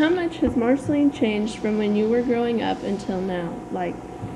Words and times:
how 0.00 0.08
much 0.08 0.38
has 0.38 0.56
Marceline 0.56 1.12
changed 1.12 1.58
from 1.58 1.76
when 1.76 1.94
you 1.94 2.08
were 2.08 2.22
growing 2.22 2.62
up 2.62 2.82
until 2.82 3.20
now? 3.20 3.54
Like 3.70 3.94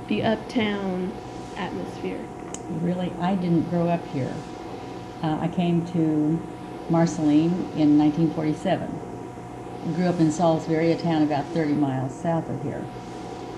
the 0.09 0.23
uptown 0.23 1.11
atmosphere. 1.57 2.21
Really, 2.83 3.11
I 3.19 3.35
didn't 3.35 3.71
grow 3.71 3.89
up 3.89 4.07
here. 4.09 4.35
Uh, 5.23 5.39
I 5.41 5.49
came 5.49 5.87
to 5.87 6.39
Marceline 6.91 7.53
in 7.79 7.97
1947. 7.97 9.95
Grew 9.95 10.05
up 10.05 10.21
in 10.21 10.31
Salisbury, 10.31 10.93
a 10.93 10.99
town 10.99 11.23
about 11.23 11.47
30 11.47 11.73
miles 11.73 12.15
south 12.15 12.47
of 12.51 12.63
here. 12.63 12.83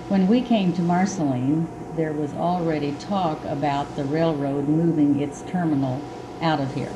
When 0.07 0.29
we 0.29 0.39
came 0.39 0.71
to 0.75 0.81
Marceline, 0.81 1.67
there 1.97 2.13
was 2.13 2.33
already 2.35 2.93
talk 2.93 3.43
about 3.43 3.97
the 3.97 4.05
railroad 4.05 4.69
moving 4.69 5.19
its 5.19 5.41
terminal 5.41 6.01
out 6.41 6.61
of 6.61 6.73
here, 6.73 6.93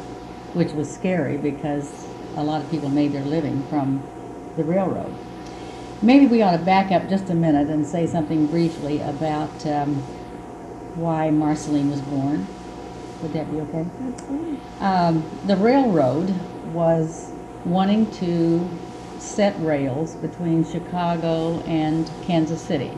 which 0.53 0.71
was 0.71 0.89
scary 0.89 1.35
because 1.35 2.07
a 2.37 2.43
lot 2.45 2.63
of 2.63 2.71
people 2.71 2.87
made 2.87 3.11
their 3.11 3.25
living 3.25 3.61
from 3.67 4.01
the 4.55 4.63
railroad. 4.63 5.13
Maybe 6.01 6.25
we 6.25 6.41
ought 6.41 6.57
to 6.57 6.63
back 6.63 6.91
up 6.91 7.07
just 7.09 7.29
a 7.29 7.35
minute 7.35 7.69
and 7.69 7.85
say 7.85 8.07
something 8.07 8.47
briefly 8.47 9.01
about 9.01 9.65
um, 9.67 9.97
why 10.95 11.29
Marceline 11.29 11.89
was 11.89 12.01
born. 12.01 12.47
Would 13.21 13.33
that 13.33 13.51
be 13.51 13.61
okay? 13.61 13.85
Um, 14.79 15.23
the 15.45 15.55
railroad 15.55 16.33
was 16.73 17.31
wanting 17.65 18.09
to 18.13 18.67
set 19.19 19.55
rails 19.59 20.15
between 20.15 20.65
Chicago 20.65 21.59
and 21.61 22.09
Kansas 22.23 22.61
City. 22.61 22.91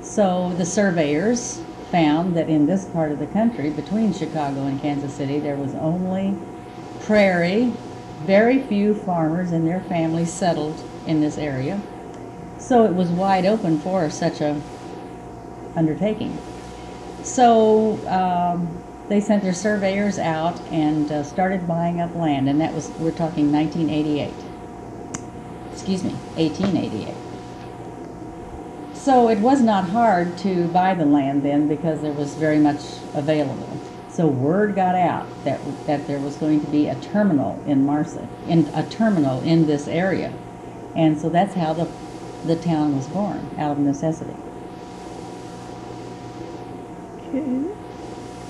So 0.00 0.52
the 0.56 0.64
surveyors 0.64 1.60
found 1.90 2.36
that 2.36 2.48
in 2.48 2.66
this 2.66 2.84
part 2.86 3.12
of 3.12 3.18
the 3.18 3.26
country, 3.26 3.70
between 3.70 4.12
Chicago 4.12 4.66
and 4.66 4.80
Kansas 4.80 5.12
City, 5.12 5.40
there 5.40 5.56
was 5.56 5.74
only 5.74 6.36
prairie, 7.00 7.72
very 8.26 8.62
few 8.62 8.94
farmers 8.94 9.52
and 9.52 9.66
their 9.66 9.80
families 9.80 10.32
settled 10.32 10.82
in 11.06 11.20
this 11.20 11.38
area. 11.38 11.80
So 12.58 12.84
it 12.84 12.94
was 12.94 13.08
wide 13.08 13.44
open 13.44 13.78
for 13.80 14.08
such 14.10 14.40
a 14.40 14.60
undertaking. 15.74 16.38
So 17.22 17.98
um, 18.08 18.68
they 19.08 19.20
sent 19.20 19.42
their 19.42 19.52
surveyors 19.52 20.18
out 20.18 20.60
and 20.70 21.10
uh, 21.10 21.22
started 21.24 21.66
buying 21.66 22.00
up 22.00 22.14
land, 22.14 22.48
and 22.48 22.60
that 22.60 22.72
was 22.72 22.88
we're 22.98 23.10
talking 23.10 23.52
1988. 23.52 24.32
Excuse 25.72 26.04
me, 26.04 26.12
1888. 26.36 27.14
So 28.94 29.28
it 29.28 29.38
was 29.40 29.60
not 29.60 29.88
hard 29.88 30.38
to 30.38 30.68
buy 30.68 30.94
the 30.94 31.04
land 31.04 31.42
then 31.42 31.66
because 31.66 32.02
there 32.02 32.12
was 32.12 32.34
very 32.34 32.58
much 32.58 32.80
available. 33.14 33.76
So 34.12 34.26
word 34.26 34.74
got 34.74 34.94
out 34.94 35.26
that 35.44 35.58
that 35.86 36.06
there 36.06 36.18
was 36.18 36.36
going 36.36 36.60
to 36.60 36.70
be 36.70 36.88
a 36.88 36.94
terminal 36.96 37.62
in 37.66 37.86
Marsa, 37.86 38.28
in 38.46 38.66
a 38.74 38.86
terminal 38.88 39.40
in 39.40 39.66
this 39.66 39.88
area, 39.88 40.32
and 40.94 41.18
so 41.18 41.30
that's 41.30 41.54
how 41.54 41.72
the 41.72 41.88
the 42.44 42.56
town 42.56 42.94
was 42.94 43.06
born 43.08 43.48
out 43.56 43.72
of 43.72 43.78
necessity. 43.78 44.36
Okay. 47.16 47.74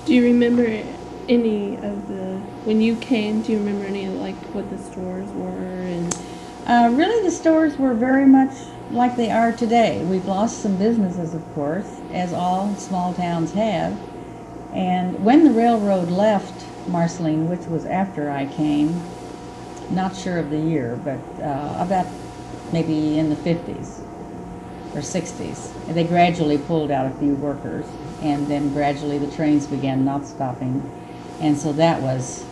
Do 0.05 0.13
you 0.13 0.23
remember 0.23 0.83
any 1.29 1.75
of 1.77 2.09
the 2.09 2.41
when 2.65 2.81
you 2.81 2.97
came? 2.97 3.41
Do 3.41 3.53
you 3.53 3.59
remember 3.59 3.85
any 3.85 4.05
of 4.05 4.15
like 4.15 4.35
what 4.53 4.69
the 4.69 4.77
stores 4.77 5.29
were 5.31 5.49
and? 5.49 6.13
Uh, 6.65 6.89
really, 6.93 7.21
the 7.23 7.31
stores 7.31 7.77
were 7.77 7.93
very 7.93 8.25
much 8.25 8.53
like 8.91 9.17
they 9.17 9.29
are 9.29 9.51
today. 9.51 10.03
We've 10.05 10.25
lost 10.25 10.61
some 10.61 10.77
businesses, 10.77 11.33
of 11.33 11.53
course, 11.53 11.99
as 12.13 12.31
all 12.31 12.73
small 12.75 13.13
towns 13.13 13.51
have. 13.53 13.97
And 14.73 15.23
when 15.23 15.43
the 15.43 15.51
railroad 15.51 16.09
left 16.09 16.65
Marceline, 16.87 17.47
which 17.47 17.67
was 17.67 17.85
after 17.85 18.31
I 18.31 18.45
came, 18.47 19.01
not 19.91 20.15
sure 20.15 20.39
of 20.39 20.49
the 20.49 20.57
year, 20.57 20.99
but 21.03 21.19
uh, 21.43 21.75
about 21.79 22.07
maybe 22.71 23.19
in 23.19 23.29
the 23.29 23.35
50s 23.35 23.99
or 24.95 25.01
60s, 25.01 25.93
they 25.93 26.03
gradually 26.03 26.57
pulled 26.57 26.89
out 26.89 27.05
a 27.05 27.11
few 27.17 27.35
workers, 27.35 27.85
and 28.21 28.47
then 28.47 28.73
gradually 28.73 29.19
the 29.19 29.31
trains 29.35 29.67
began 29.67 30.03
not 30.03 30.25
stopping. 30.25 30.81
And 31.39 31.57
so 31.57 31.71
that 31.73 32.01
was 32.01 32.43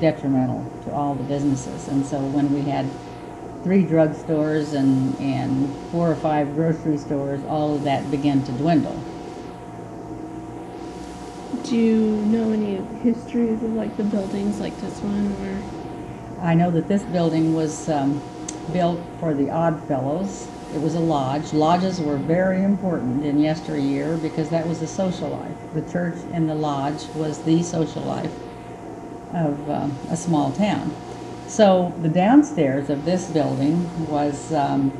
detrimental 0.00 0.66
to 0.84 0.92
all 0.92 1.14
the 1.14 1.24
businesses. 1.24 1.88
And 1.88 2.04
so 2.04 2.18
when 2.18 2.52
we 2.52 2.62
had 2.62 2.90
three 3.62 3.84
drugstores 3.84 4.74
and, 4.74 5.18
and 5.18 5.74
four 5.90 6.10
or 6.10 6.16
five 6.16 6.54
grocery 6.54 6.98
stores, 6.98 7.42
all 7.44 7.76
of 7.76 7.84
that 7.84 8.10
began 8.10 8.44
to 8.44 8.52
dwindle. 8.52 9.02
Do 11.64 11.78
you 11.78 11.98
know 12.26 12.52
any 12.52 12.76
histories 13.02 13.62
of 13.62 13.72
like 13.72 13.96
the 13.96 14.04
buildings 14.04 14.60
like 14.60 14.78
this 14.82 15.00
one 15.00 15.32
or? 15.40 16.44
I 16.44 16.52
know 16.52 16.70
that 16.70 16.88
this 16.88 17.02
building 17.04 17.54
was 17.54 17.88
um, 17.88 18.20
built 18.70 19.00
for 19.18 19.32
the 19.32 19.48
Odd 19.48 19.82
Fellows. 19.88 20.46
It 20.74 20.82
was 20.82 20.94
a 20.94 21.00
lodge. 21.00 21.54
Lodges 21.54 22.02
were 22.02 22.18
very 22.18 22.62
important 22.62 23.24
in 23.24 23.38
yesteryear 23.38 24.18
because 24.18 24.50
that 24.50 24.68
was 24.68 24.80
the 24.80 24.86
social 24.86 25.30
life. 25.30 25.56
The 25.72 25.90
church 25.90 26.18
and 26.32 26.50
the 26.50 26.54
lodge 26.54 27.06
was 27.14 27.42
the 27.44 27.62
social 27.62 28.02
life 28.02 28.32
of 29.32 29.70
um, 29.70 29.96
a 30.10 30.18
small 30.18 30.52
town. 30.52 30.94
So 31.46 31.94
the 32.02 32.10
downstairs 32.10 32.90
of 32.90 33.06
this 33.06 33.30
building 33.30 34.06
was 34.06 34.52
um, 34.52 34.92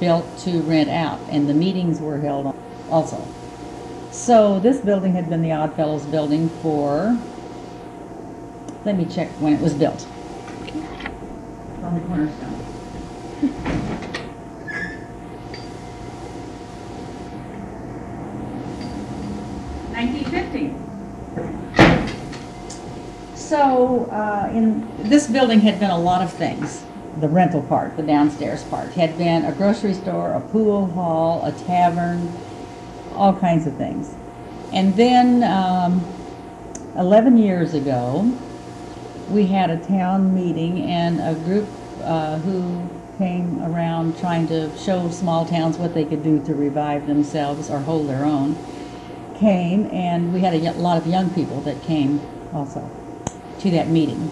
built 0.00 0.38
to 0.38 0.62
rent 0.62 0.88
out, 0.88 1.20
and 1.28 1.46
the 1.46 1.54
meetings 1.54 2.00
were 2.00 2.20
held 2.20 2.56
also. 2.88 3.22
So 4.16 4.58
this 4.58 4.80
building 4.80 5.12
had 5.12 5.28
been 5.28 5.42
the 5.42 5.52
Odd 5.52 5.74
Fellows 5.74 6.04
building 6.06 6.48
for, 6.48 7.16
let 8.84 8.96
me 8.96 9.04
check 9.04 9.28
when 9.38 9.52
it 9.52 9.60
was 9.60 9.74
built. 9.74 10.04
On 11.82 11.94
the 11.94 12.00
cornerstone. 12.00 12.52
Nineteen 19.92 20.24
fifty. 20.24 20.74
So, 23.34 24.06
uh, 24.06 24.50
in, 24.52 24.88
this 25.08 25.28
building 25.28 25.60
had 25.60 25.78
been 25.78 25.90
a 25.90 25.98
lot 25.98 26.22
of 26.22 26.32
things. 26.32 26.84
The 27.20 27.28
rental 27.28 27.62
part, 27.62 27.96
the 27.96 28.02
downstairs 28.02 28.64
part, 28.64 28.92
had 28.92 29.16
been 29.16 29.44
a 29.44 29.52
grocery 29.52 29.94
store, 29.94 30.32
a 30.32 30.40
pool 30.40 30.86
hall, 30.86 31.44
a 31.44 31.52
tavern, 31.52 32.32
all 33.16 33.32
kinds 33.32 33.66
of 33.66 33.74
things. 33.74 34.14
And 34.72 34.96
then, 34.96 35.42
um, 35.42 36.04
11 36.96 37.36
years 37.36 37.74
ago, 37.74 38.22
we 39.30 39.46
had 39.46 39.70
a 39.70 39.76
town 39.76 40.34
meeting 40.34 40.82
and 40.82 41.20
a 41.20 41.34
group 41.44 41.68
uh, 42.02 42.38
who 42.38 42.88
came 43.18 43.62
around 43.62 44.18
trying 44.18 44.46
to 44.48 44.76
show 44.78 45.10
small 45.10 45.44
towns 45.44 45.78
what 45.78 45.94
they 45.94 46.04
could 46.04 46.22
do 46.22 46.42
to 46.44 46.54
revive 46.54 47.06
themselves 47.06 47.70
or 47.70 47.80
hold 47.80 48.08
their 48.08 48.24
own 48.24 48.56
came 49.38 49.86
and 49.92 50.32
we 50.32 50.40
had 50.40 50.54
a 50.54 50.72
lot 50.72 50.96
of 50.96 51.06
young 51.06 51.28
people 51.30 51.60
that 51.60 51.82
came 51.82 52.20
also 52.54 52.88
to 53.58 53.70
that 53.70 53.88
meeting. 53.88 54.30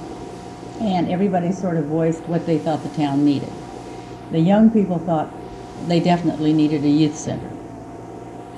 And 0.80 1.10
everybody 1.10 1.52
sort 1.52 1.76
of 1.76 1.86
voiced 1.86 2.22
what 2.22 2.46
they 2.46 2.58
thought 2.58 2.82
the 2.82 2.96
town 2.96 3.24
needed. 3.24 3.52
The 4.30 4.40
young 4.40 4.70
people 4.70 4.98
thought 4.98 5.32
they 5.86 6.00
definitely 6.00 6.52
needed 6.52 6.84
a 6.84 6.88
youth 6.88 7.16
center 7.16 7.50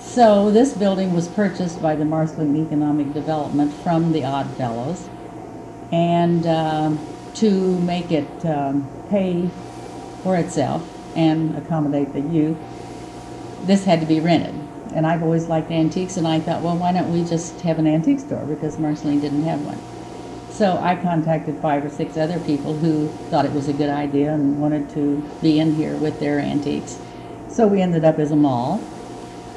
so 0.06 0.50
this 0.50 0.72
building 0.72 1.12
was 1.12 1.28
purchased 1.28 1.83
by 1.83 1.94
the 1.94 2.05
Marceline 2.05 2.56
Economic 2.56 3.12
Development 3.12 3.72
from 3.72 4.12
the 4.12 4.25
Odd 4.25 4.49
Fellows, 4.56 5.09
and 5.93 6.47
um, 6.47 6.99
to 7.34 7.78
make 7.81 8.11
it 8.11 8.47
um, 8.47 8.89
pay 9.11 9.49
for 10.22 10.37
itself 10.37 10.83
and 11.15 11.56
accommodate 11.56 12.12
the 12.12 12.21
youth, 12.21 12.56
this 13.66 13.84
had 13.84 14.00
to 14.00 14.06
be 14.06 14.21
rented. 14.21 14.55
And 14.95 15.06
I've 15.06 15.22
always 15.22 15.49
liked 15.49 15.71
antiques, 15.71 16.16
and 16.16 16.27
I 16.27 16.41
thought, 16.41 16.62
well, 16.62 16.77
why 16.77 16.93
don't 16.93 17.12
we 17.12 17.25
just 17.25 17.61
have 17.61 17.78
an 17.78 17.87
antique 17.87 18.21
store 18.21 18.45
because 18.47 18.78
Marceline 18.78 19.21
didn't 19.21 19.43
have 19.43 19.61
one. 19.66 19.78
So 20.50 20.78
I 20.81 20.97
contacted 20.97 21.59
five 21.59 21.84
or 21.84 21.91
six 21.91 22.16
other 22.16 22.41
people 22.41 22.72
who 22.72 23.09
thought 23.28 23.45
it 23.45 23.53
was 23.53 23.69
a 23.69 23.75
good 23.75 23.91
idea 23.91 24.33
and 24.33 24.59
wanted 24.59 24.89
to 24.91 25.22
be 25.43 25.61
in 25.61 25.75
here 25.75 25.97
with 25.97 26.19
their 26.19 26.39
antiques. 26.39 26.98
So 27.48 27.66
we 27.66 27.83
ended 27.83 28.04
up 28.04 28.19
as 28.19 28.30
a 28.30 28.36
mall. 28.36 28.80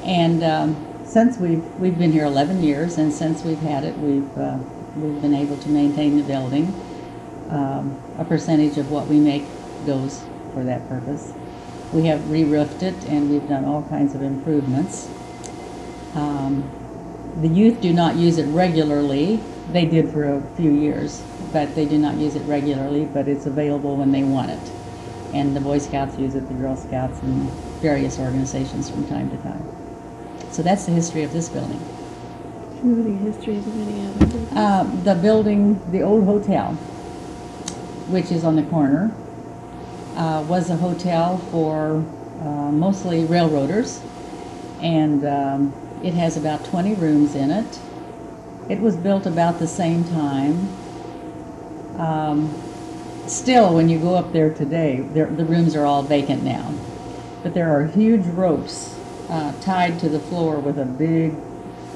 And 0.04 0.42
um, 0.42 1.04
since 1.04 1.38
we've 1.38 1.64
we've 1.78 1.98
been 1.98 2.12
here 2.12 2.24
11 2.24 2.62
years, 2.62 2.96
and 2.96 3.12
since 3.12 3.42
we've 3.42 3.60
had 3.60 3.84
it, 3.84 3.98
we've 3.98 4.38
uh, 4.38 4.58
we've 4.96 5.20
been 5.20 5.34
able 5.34 5.56
to 5.58 5.68
maintain 5.68 6.16
the 6.16 6.22
building. 6.22 6.72
Um, 7.50 8.00
a 8.16 8.24
percentage 8.24 8.78
of 8.78 8.90
what 8.90 9.08
we 9.08 9.18
make 9.18 9.44
goes 9.84 10.24
for 10.54 10.62
that 10.64 10.88
purpose. 10.88 11.32
We 11.92 12.06
have 12.06 12.30
re-roofed 12.30 12.82
it, 12.82 12.94
and 13.06 13.28
we've 13.28 13.48
done 13.48 13.64
all 13.64 13.82
kinds 13.82 14.14
of 14.14 14.22
improvements. 14.22 15.10
Um, 16.14 16.70
the 17.40 17.48
youth 17.48 17.80
do 17.80 17.92
not 17.92 18.16
use 18.16 18.38
it 18.38 18.46
regularly. 18.46 19.40
They 19.72 19.84
did 19.84 20.10
for 20.10 20.24
a 20.24 20.42
few 20.56 20.70
years, 20.70 21.22
but 21.52 21.74
they 21.74 21.86
do 21.86 21.98
not 21.98 22.16
use 22.16 22.36
it 22.36 22.42
regularly. 22.42 23.04
But 23.04 23.28
it's 23.28 23.46
available 23.46 23.96
when 23.96 24.12
they 24.12 24.22
want 24.22 24.50
it, 24.50 24.72
and 25.34 25.56
the 25.56 25.60
Boy 25.60 25.78
Scouts 25.78 26.16
use 26.18 26.36
it, 26.36 26.46
the 26.48 26.54
Girl 26.54 26.76
Scouts, 26.76 27.20
and 27.20 27.50
various 27.82 28.18
organizations 28.18 28.88
from 28.88 29.06
time 29.08 29.28
to 29.30 29.36
time. 29.38 29.79
So 30.50 30.62
that's 30.62 30.84
the 30.84 30.92
history 30.92 31.22
of 31.22 31.32
this 31.32 31.48
building. 31.48 31.80
The 32.82 33.12
histories 33.12 33.66
of 33.66 33.76
any? 33.76 34.58
Uh, 34.58 34.84
the 35.04 35.14
building, 35.14 35.80
the 35.92 36.02
old 36.02 36.24
hotel, 36.24 36.72
which 38.08 38.32
is 38.32 38.42
on 38.42 38.56
the 38.56 38.62
corner, 38.64 39.14
uh, 40.16 40.44
was 40.48 40.70
a 40.70 40.76
hotel 40.76 41.38
for 41.50 42.04
uh, 42.40 42.72
mostly 42.72 43.24
railroaders, 43.26 44.02
and 44.80 45.24
um, 45.24 45.72
it 46.02 46.14
has 46.14 46.36
about 46.36 46.64
20 46.64 46.94
rooms 46.94 47.34
in 47.34 47.50
it. 47.50 47.78
It 48.68 48.80
was 48.80 48.96
built 48.96 49.26
about 49.26 49.58
the 49.58 49.68
same 49.68 50.04
time. 50.04 50.68
Um, 51.98 52.54
still, 53.26 53.74
when 53.74 53.88
you 53.88 54.00
go 54.00 54.14
up 54.16 54.32
there 54.32 54.52
today, 54.52 55.00
there, 55.12 55.26
the 55.26 55.44
rooms 55.44 55.76
are 55.76 55.84
all 55.84 56.02
vacant 56.02 56.42
now. 56.42 56.72
But 57.42 57.54
there 57.54 57.70
are 57.70 57.86
huge 57.86 58.26
ropes 58.26 58.99
uh, 59.30 59.52
tied 59.60 59.98
to 60.00 60.08
the 60.08 60.20
floor 60.20 60.58
with 60.58 60.78
a 60.78 60.84
big, 60.84 61.34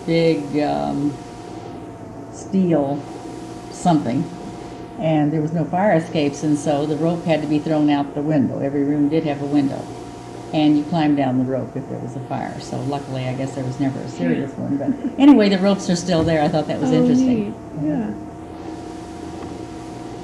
big 0.07 0.59
um, 0.63 1.17
steel 2.33 3.03
something. 3.71 4.25
And 4.99 5.33
there 5.33 5.41
was 5.41 5.53
no 5.53 5.65
fire 5.65 5.97
escapes, 5.97 6.45
and 6.45 6.57
so 6.57 6.87
the 6.87 6.97
rope 6.97 7.25
had 7.25 7.43
to 7.43 7.49
be 7.49 7.59
thrown 7.59 7.91
out 7.91 8.15
the 8.15 8.23
window. 8.23 8.61
Every 8.61 8.85
room 8.85 9.09
did 9.09 9.25
have 9.25 9.43
a 9.43 9.47
window. 9.47 9.85
And 10.53 10.79
you 10.79 10.85
climbed 10.85 11.17
down 11.17 11.39
the 11.39 11.45
rope 11.45 11.75
if 11.75 11.89
there 11.89 11.99
was 11.99 12.15
a 12.15 12.21
fire. 12.21 12.61
So 12.61 12.81
luckily, 12.83 13.27
I 13.27 13.35
guess 13.35 13.57
there 13.57 13.65
was 13.65 13.81
never 13.81 13.99
a 13.99 14.09
serious 14.09 14.53
one. 14.53 14.77
But 14.77 15.19
anyway, 15.21 15.49
the 15.49 15.59
ropes 15.59 15.91
are 15.91 15.97
still 15.97 16.23
there. 16.23 16.41
I 16.41 16.47
thought 16.49 16.69
that 16.69 16.81
was 16.81 16.93
Oh, 16.93 16.95
interesting. 16.95 17.51
neat. 17.51 17.55
Yeah. 17.83 18.11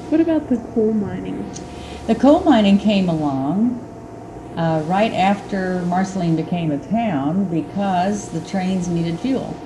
What 0.09 0.21
about 0.21 0.49
the 0.49 0.59
coal 0.73 0.93
mining? 0.93 1.51
The 2.07 2.15
coal 2.15 2.41
mining 2.45 2.79
came 2.79 3.09
along 3.09 3.85
uh, 4.57 4.83
right 4.87 5.13
after 5.13 5.83
Marceline 5.83 6.37
became 6.37 6.71
a 6.71 6.79
town 6.79 7.45
because 7.45 8.31
the 8.31 8.41
trains 8.49 8.89
needed 8.89 9.19
fuel. 9.21 9.57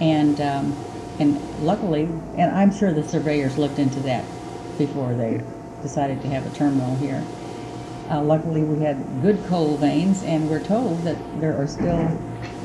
And 0.00 0.40
um, 0.40 0.76
and 1.18 1.38
luckily, 1.62 2.04
and 2.36 2.50
I'm 2.56 2.72
sure 2.72 2.92
the 2.92 3.06
surveyors 3.06 3.58
looked 3.58 3.78
into 3.78 4.00
that 4.00 4.24
before 4.78 5.12
they 5.14 5.42
decided 5.82 6.22
to 6.22 6.28
have 6.28 6.46
a 6.50 6.56
terminal 6.56 6.96
here. 6.96 7.22
Uh, 8.10 8.22
luckily, 8.22 8.62
we 8.62 8.82
had 8.82 8.96
good 9.22 9.44
coal 9.46 9.76
veins, 9.76 10.22
and 10.24 10.48
we're 10.48 10.62
told 10.62 11.02
that 11.02 11.16
there 11.40 11.60
are 11.60 11.66
still 11.66 12.18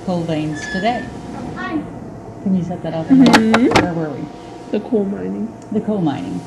coal 0.06 0.22
veins 0.24 0.60
today. 0.72 1.06
Hi. 1.56 1.84
Can 2.44 2.56
you 2.56 2.64
set 2.64 2.82
that 2.84 2.94
off? 2.94 3.08
Mhm. 3.08 3.82
Where 3.82 3.94
were 3.94 4.10
we? 4.12 4.24
The 4.72 4.80
coal 4.80 5.04
mining. 5.06 5.54
the 5.72 5.82
coal 5.82 6.02
mining. 6.02 6.40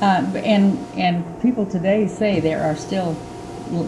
Uh, 0.00 0.24
and 0.36 0.78
and 0.96 1.24
people 1.42 1.66
today 1.66 2.06
say 2.06 2.38
there 2.40 2.62
are 2.62 2.76
still 2.76 3.16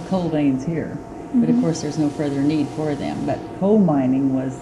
coal 0.09 0.29
veins 0.29 0.65
here, 0.65 0.97
but 1.35 1.49
of 1.49 1.61
course 1.61 1.83
there's 1.83 1.99
no 1.99 2.11
further 2.11 2.41
need 2.41 2.69
for 2.69 2.95
them. 2.95 3.27
But 3.27 3.39
coal 3.59 3.79
mining 3.79 4.35
was 4.35 4.59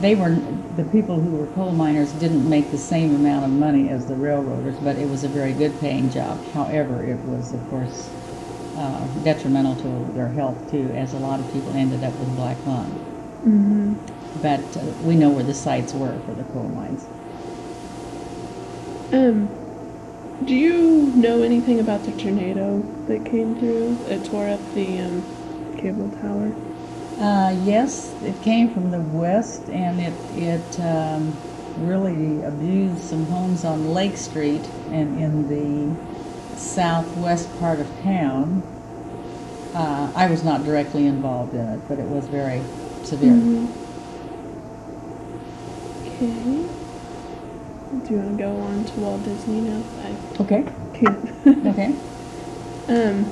they 0.00 0.14
were 0.14 0.34
the 0.76 0.84
people 0.84 1.20
who 1.20 1.36
were 1.36 1.46
coal 1.48 1.72
miners 1.72 2.12
didn't 2.12 2.48
make 2.48 2.70
the 2.70 2.78
same 2.78 3.14
amount 3.14 3.44
of 3.44 3.50
money 3.50 3.88
as 3.90 4.06
the 4.06 4.14
railroaders, 4.14 4.76
but 4.76 4.96
it 4.96 5.08
was 5.08 5.24
a 5.24 5.28
very 5.28 5.52
good 5.52 5.78
paying 5.80 6.10
job. 6.10 6.42
However, 6.52 7.04
it 7.04 7.18
was 7.26 7.52
of 7.52 7.68
course 7.68 8.10
uh, 8.76 9.06
detrimental 9.24 9.76
to 9.76 10.12
their 10.14 10.28
health 10.28 10.70
too, 10.70 10.90
as 10.94 11.12
a 11.12 11.18
lot 11.18 11.40
of 11.40 11.52
people 11.52 11.72
ended 11.72 12.02
up 12.02 12.14
with 12.14 12.34
black 12.36 12.56
lung. 12.66 12.90
Mm-hmm. 13.44 13.94
But 14.42 14.76
uh, 14.76 14.84
we 15.02 15.16
know 15.16 15.30
where 15.30 15.44
the 15.44 15.54
sites 15.54 15.92
were 15.92 16.18
for 16.20 16.32
the 16.32 16.44
coal 16.44 16.68
mines. 16.68 17.04
Um, 19.12 19.48
do 20.44 20.54
you 20.54 21.12
know 21.14 21.42
anything 21.42 21.80
about 21.80 22.04
the 22.04 22.12
tornado 22.12 22.78
that 23.06 23.24
came 23.24 23.56
through? 23.56 23.98
It 24.06 24.24
tore 24.24 24.48
up 24.48 24.74
the 24.74 24.98
um, 24.98 25.76
cable 25.76 26.10
tower. 26.20 26.52
Uh, 27.20 27.54
yes, 27.64 28.14
it 28.22 28.40
came 28.42 28.70
from 28.72 28.90
the 28.90 29.00
west, 29.00 29.68
and 29.68 30.00
it 30.00 30.14
it 30.36 30.80
um, 30.80 31.36
really 31.76 32.42
abused 32.42 33.02
some 33.04 33.26
homes 33.26 33.64
on 33.64 33.92
Lake 33.92 34.16
Street 34.16 34.64
and 34.90 35.20
in 35.20 35.48
the 35.48 36.56
southwest 36.56 37.48
part 37.58 37.78
of 37.78 37.86
town. 38.02 38.62
Uh, 39.74 40.10
I 40.14 40.26
was 40.26 40.42
not 40.42 40.64
directly 40.64 41.06
involved 41.06 41.54
in 41.54 41.60
it, 41.60 41.80
but 41.88 41.98
it 41.98 42.06
was 42.06 42.26
very 42.26 42.62
severe. 43.04 43.36
Okay. 46.06 46.69
Do 48.10 48.16
you 48.16 48.22
want 48.22 48.38
to 48.38 48.42
go 48.42 48.56
on 48.56 48.84
to 48.84 49.00
Walt 49.00 49.22
Disney 49.22 49.60
now? 49.60 49.80
I 50.02 50.16
Okay. 50.42 50.64
can't. 50.94 51.30
Okay. 51.68 51.94
um, 52.88 53.24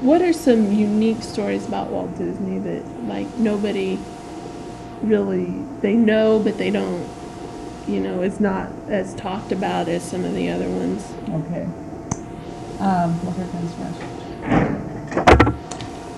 what 0.00 0.22
are 0.22 0.32
some 0.32 0.72
unique 0.72 1.22
stories 1.22 1.68
about 1.68 1.90
Walt 1.90 2.16
Disney 2.16 2.58
that 2.60 3.04
like 3.06 3.26
nobody 3.36 3.98
really 5.02 5.62
they 5.82 5.92
know 5.92 6.38
but 6.38 6.56
they 6.56 6.70
don't 6.70 7.06
you 7.86 8.00
know 8.00 8.22
it's 8.22 8.40
not 8.40 8.72
as 8.88 9.14
talked 9.14 9.52
about 9.52 9.88
as 9.88 10.02
some 10.02 10.24
of 10.24 10.32
the 10.34 10.48
other 10.48 10.70
ones. 10.70 11.12
Okay. 11.28 11.68
Um, 12.80 13.22
well, 13.22 13.34
here 13.34 13.46
comes 13.48 13.74
first. 13.74 14.00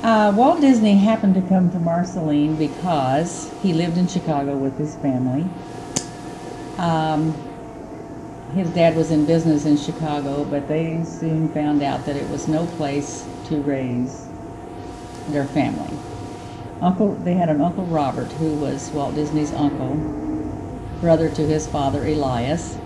Uh, 0.05 0.33
Walt 0.37 0.61
Disney 0.61 0.97
happened 0.97 1.35
to 1.35 1.43
come 1.43 1.73
to 1.73 1.81
Marceline 1.81 2.55
because 2.55 3.53
he 3.63 3.73
lived 3.73 3.99
in 3.99 4.07
Chicago 4.07 4.57
with 4.57 4.79
his 4.79 4.95
family. 4.95 5.45
Um, 6.81 7.35
his 8.55 8.71
dad 8.71 8.97
was 8.97 9.11
in 9.11 9.27
business 9.27 9.67
in 9.67 9.77
Chicago, 9.77 10.45
but 10.45 10.69
they 10.69 11.05
soon 11.05 11.49
found 11.53 11.83
out 11.83 12.07
that 12.07 12.17
it 12.17 12.29
was 12.31 12.49
no 12.49 12.67
place 12.67 13.29
to 13.45 13.63
raise 13.63 14.27
their 15.29 15.47
family. 15.47 15.99
Uncle, 16.83 17.17
they 17.17 17.35
had 17.35 17.51
an 17.51 17.61
uncle 17.61 17.87
Robert 17.87 18.33
who 18.35 18.57
was 18.57 18.93
Walt 18.93 19.15
Disney's 19.15 19.53
uncle, 19.53 19.99
brother 21.01 21.31
to 21.31 21.47
his 21.47 21.69
father 21.69 22.07
Elias 22.07 22.79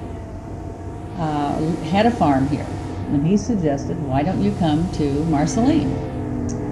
uh, 1.18 1.76
had 1.84 2.06
a 2.06 2.10
farm 2.10 2.48
here, 2.48 2.78
and 3.08 3.26
he 3.26 3.36
suggested, 3.36 4.02
"Why 4.02 4.22
don't 4.24 4.42
you 4.42 4.52
come 4.52 4.90
to 4.92 5.24
Marceline 5.26 6.04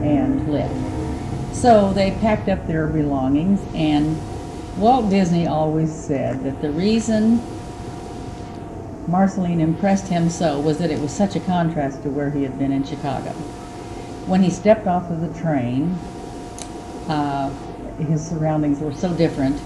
and 0.01 0.47
live?" 0.47 0.85
So 1.51 1.93
they 1.93 2.13
packed 2.13 2.49
up 2.49 2.67
their 2.67 2.89
belongings, 2.89 3.67
and 3.75 4.31
Walt 4.79 5.11
Disney 5.11 5.47
always 5.47 5.93
said 5.93 6.43
that 6.45 6.61
the 6.61 6.71
reason 6.71 7.41
Marceline 9.07 9.61
impressed 9.61 10.09
him 10.09 10.31
so 10.31 10.59
was 10.61 10.79
that 10.79 10.91
it 10.91 11.01
was 11.01 11.13
such 11.13 11.37
a 11.37 11.41
contrast 11.41 12.03
to 12.03 12.09
where 12.09 12.31
he 12.31 12.43
had 12.43 12.59
been 12.59 12.73
in 12.73 12.83
Chicago. 12.85 13.31
When 14.27 14.43
he 14.43 14.51
stepped 14.51 14.87
off 14.87 15.11
of 15.11 15.21
the 15.21 15.41
train, 15.41 15.99
uh, 17.09 17.51
his 17.99 18.27
surroundings 18.27 18.81
were 18.81 18.93
so 18.93 19.13
different 19.13 19.61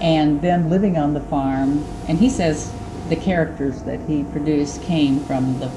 and 0.00 0.40
then 0.40 0.68
living 0.70 0.96
on 0.96 1.14
the 1.14 1.20
farm 1.20 1.84
and 2.08 2.18
he 2.18 2.28
says 2.28 2.72
the 3.08 3.16
characters 3.16 3.82
that 3.82 4.00
he 4.02 4.22
produced 4.24 4.82
came 4.82 5.20
from 5.24 5.58
the 5.58 5.68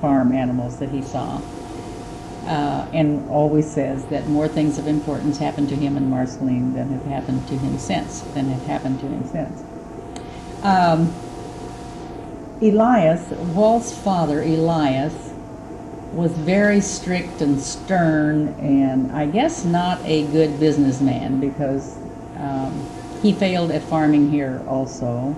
farm 0.00 0.32
animals 0.32 0.78
that 0.78 0.88
he 0.90 1.02
saw 1.02 1.40
uh, 2.46 2.88
and 2.92 3.28
always 3.28 3.70
says 3.70 4.04
that 4.06 4.26
more 4.28 4.48
things 4.48 4.78
of 4.78 4.86
importance 4.86 5.38
happened 5.38 5.68
to 5.68 5.76
him 5.76 5.96
in 5.96 6.10
Marceline 6.10 6.74
than 6.74 6.90
have 6.90 7.04
happened 7.04 7.46
to 7.48 7.56
him 7.56 7.78
since 7.78 8.20
than 8.20 8.48
have 8.48 8.66
happened 8.66 9.00
to 9.00 9.06
him 9.06 9.26
since. 9.26 9.62
Um, 10.62 11.12
Elias 12.60 13.30
Walt's 13.54 13.96
father 13.96 14.42
Elias 14.42 15.32
was 16.12 16.32
very 16.32 16.80
strict 16.80 17.40
and 17.40 17.60
stern 17.60 18.48
and 18.60 19.10
I 19.12 19.26
guess 19.26 19.64
not 19.64 20.00
a 20.04 20.26
good 20.26 20.60
businessman 20.60 21.40
because 21.40 21.96
um, 22.36 22.86
he 23.22 23.32
failed 23.32 23.70
at 23.70 23.82
farming 23.82 24.30
here 24.30 24.62
also. 24.68 25.36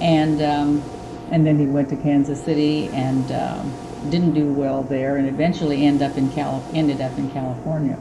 And 0.00 0.40
um, 0.42 0.82
and 1.30 1.46
then 1.46 1.58
he 1.58 1.66
went 1.66 1.88
to 1.90 1.96
Kansas 1.96 2.42
City 2.42 2.88
and 2.92 3.30
um, 3.32 3.72
didn't 4.10 4.34
do 4.34 4.52
well 4.52 4.82
there 4.82 5.16
and 5.16 5.28
eventually 5.28 5.84
end 5.84 6.02
up 6.02 6.16
in 6.16 6.30
Cal- 6.32 6.64
ended 6.74 7.00
up 7.00 7.16
in 7.18 7.30
California 7.30 7.98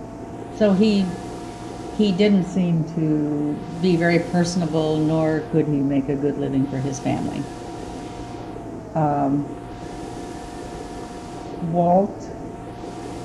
so 0.57 0.73
he 0.73 1.05
he 1.97 2.11
didn't 2.11 2.45
seem 2.45 2.83
to 2.95 3.53
be 3.81 3.95
very 3.95 4.19
personable 4.19 4.97
nor 4.97 5.41
could 5.51 5.67
he 5.67 5.77
make 5.77 6.07
a 6.09 6.15
good 6.15 6.37
living 6.37 6.65
for 6.67 6.77
his 6.77 6.99
family 6.99 7.41
um, 8.95 9.45
Walt 11.71 12.29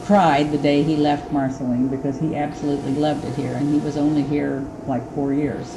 cried 0.04 0.50
the 0.50 0.58
day 0.58 0.82
he 0.82 0.96
left 0.96 1.32
Marceline 1.32 1.88
because 1.88 2.18
he 2.18 2.34
absolutely 2.34 2.92
loved 2.94 3.24
it 3.24 3.34
here, 3.36 3.54
and 3.54 3.72
he 3.72 3.80
was 3.80 3.96
only 3.96 4.22
here 4.22 4.66
like 4.86 5.02
four 5.14 5.32
years. 5.32 5.76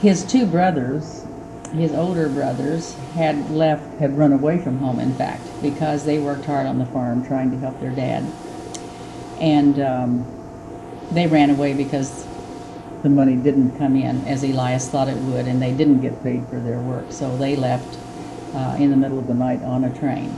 His 0.00 0.24
two 0.24 0.46
brothers, 0.46 1.19
his 1.72 1.92
older 1.92 2.28
brothers, 2.28 2.94
had 3.14 3.50
left, 3.50 3.98
had 3.98 4.16
run 4.16 4.32
away 4.32 4.58
from 4.58 4.78
home, 4.78 4.98
in 4.98 5.14
fact, 5.14 5.42
because 5.62 6.04
they 6.04 6.18
worked 6.18 6.44
hard 6.44 6.66
on 6.66 6.78
the 6.78 6.86
farm 6.86 7.24
trying 7.26 7.50
to 7.50 7.58
help 7.58 7.78
their 7.80 7.90
dad. 7.90 8.24
And 9.40 9.80
um, 9.80 10.26
they 11.12 11.26
ran 11.26 11.50
away 11.50 11.74
because 11.74 12.26
the 13.02 13.08
money 13.08 13.36
didn't 13.36 13.78
come 13.78 13.96
in 13.96 14.26
as 14.26 14.42
Elias 14.42 14.88
thought 14.88 15.08
it 15.08 15.16
would, 15.16 15.46
and 15.46 15.62
they 15.62 15.72
didn't 15.72 16.00
get 16.00 16.22
paid 16.22 16.46
for 16.48 16.60
their 16.60 16.80
work. 16.80 17.06
So 17.10 17.36
they 17.36 17.56
left 17.56 17.98
uh, 18.54 18.76
in 18.78 18.90
the 18.90 18.96
middle 18.96 19.18
of 19.18 19.26
the 19.26 19.34
night 19.34 19.62
on 19.62 19.84
a 19.84 19.98
train. 19.98 20.34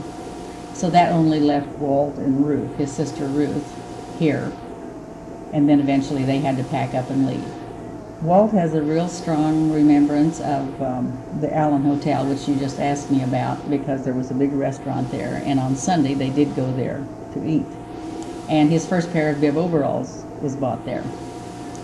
So 0.73 0.89
that 0.89 1.11
only 1.11 1.39
left 1.39 1.67
Walt 1.79 2.15
and 2.17 2.45
Ruth, 2.45 2.75
his 2.77 2.91
sister 2.91 3.25
Ruth, 3.25 4.19
here. 4.19 4.51
And 5.51 5.67
then 5.69 5.79
eventually 5.79 6.23
they 6.23 6.39
had 6.39 6.57
to 6.57 6.63
pack 6.65 6.93
up 6.93 7.09
and 7.09 7.27
leave. 7.27 7.62
Walt 8.23 8.53
has 8.53 8.73
a 8.73 8.81
real 8.81 9.09
strong 9.09 9.69
remembrance 9.69 10.39
of 10.39 10.81
um, 10.81 11.21
the 11.41 11.53
Allen 11.53 11.83
Hotel, 11.83 12.25
which 12.25 12.47
you 12.47 12.55
just 12.55 12.79
asked 12.79 13.11
me 13.11 13.21
about, 13.21 13.69
because 13.69 14.05
there 14.05 14.13
was 14.13 14.31
a 14.31 14.35
big 14.35 14.53
restaurant 14.53 15.11
there, 15.11 15.43
and 15.45 15.59
on 15.59 15.75
Sunday 15.75 16.15
they 16.15 16.29
did 16.29 16.55
go 16.55 16.71
there 16.71 17.05
to 17.33 17.45
eat. 17.45 17.65
And 18.49 18.71
his 18.71 18.87
first 18.87 19.11
pair 19.11 19.29
of 19.29 19.41
bib 19.41 19.57
overalls 19.57 20.23
was 20.41 20.55
bought 20.55 20.85
there. 20.85 21.03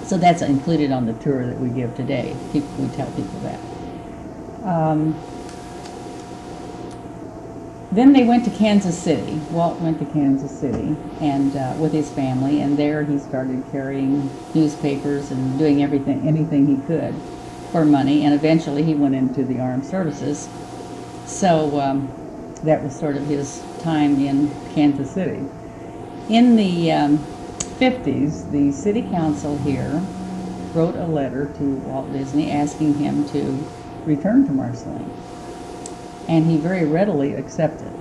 So 0.06 0.18
that's 0.18 0.42
included 0.42 0.92
on 0.92 1.06
the 1.06 1.14
tour 1.14 1.46
that 1.46 1.60
we 1.60 1.70
give 1.72 1.94
today. 1.96 2.38
People, 2.54 2.70
we 2.78 2.90
tell 2.90 3.12
people 3.12 3.40
that. 3.42 3.60
Um, 4.64 5.16
then 7.92 8.14
they 8.14 8.24
went 8.24 8.46
to 8.46 8.52
Kansas 8.52 8.98
City. 8.98 9.34
Walt 9.52 9.80
went 9.82 9.98
to 10.00 10.06
Kansas 10.06 10.52
City 10.52 10.96
and 11.22 11.56
uh, 11.56 11.74
with 11.80 11.92
his 11.92 12.10
family, 12.12 12.62
and 12.62 12.78
there 12.78 13.04
he 13.04 13.18
started 13.18 13.64
carrying 13.72 14.30
newspapers 14.54 15.32
and 15.32 15.58
doing 15.58 15.82
everything, 15.82 16.28
anything 16.28 16.68
he 16.68 16.78
could 16.86 17.14
for 17.72 17.86
money. 17.86 18.26
And 18.26 18.34
eventually, 18.34 18.84
he 18.84 18.94
went 18.94 19.16
into 19.16 19.44
the 19.44 19.60
armed 19.60 19.86
services. 19.86 20.48
So 21.26 21.80
um, 21.80 22.08
that 22.64 22.84
was 22.84 22.96
sort 22.96 23.18
of 23.18 23.26
his 23.26 23.64
time 23.82 24.20
in 24.24 24.50
Kansas 24.76 25.10
City. 25.12 25.44
In 26.30 26.56
the 26.56 26.92
um, 26.92 27.18
50s, 27.80 28.52
the 28.52 28.72
city 28.72 29.02
council 29.10 29.58
here 29.60 30.00
wrote 30.76 30.96
a 30.96 31.08
letter 31.08 31.52
to 31.58 31.64
Walt 31.88 32.12
Disney 32.14 32.52
asking 32.52 33.00
him 33.00 33.28
to 33.30 33.66
return 34.06 34.46
to 34.46 34.52
Marceline 34.52 35.10
and 36.30 36.46
he 36.46 36.58
very 36.58 36.86
readily 36.86 37.34
accepted. 37.34 37.92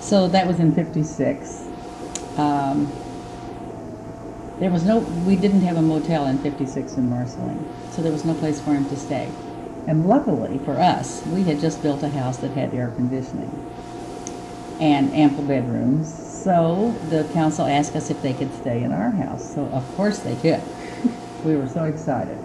So 0.00 0.28
that 0.28 0.46
was 0.46 0.60
in 0.60 0.72
56. 0.72 1.64
Um, 2.38 2.90
there 4.60 4.70
was 4.70 4.84
no, 4.84 5.00
we 5.26 5.34
didn't 5.34 5.62
have 5.62 5.76
a 5.76 5.82
motel 5.82 6.26
in 6.26 6.38
56 6.38 6.94
in 6.94 7.10
Marceline, 7.10 7.66
so 7.90 8.02
there 8.02 8.12
was 8.12 8.24
no 8.24 8.34
place 8.34 8.60
for 8.60 8.70
him 8.72 8.88
to 8.88 8.96
stay. 8.96 9.28
And 9.88 10.06
luckily 10.06 10.58
for 10.58 10.78
us, 10.78 11.26
we 11.26 11.42
had 11.42 11.60
just 11.60 11.82
built 11.82 12.02
a 12.04 12.08
house 12.08 12.38
that 12.38 12.52
had 12.52 12.72
air 12.72 12.92
conditioning 12.94 13.50
and 14.80 15.12
ample 15.12 15.42
bedrooms. 15.42 16.08
So 16.44 16.94
the 17.10 17.24
council 17.32 17.66
asked 17.66 17.96
us 17.96 18.10
if 18.10 18.22
they 18.22 18.32
could 18.32 18.54
stay 18.54 18.84
in 18.84 18.92
our 18.92 19.10
house. 19.10 19.54
So 19.54 19.66
of 19.66 19.84
course 19.96 20.20
they 20.20 20.36
could. 20.36 20.62
we 21.44 21.56
were 21.56 21.68
so 21.68 21.84
excited. 21.84 22.38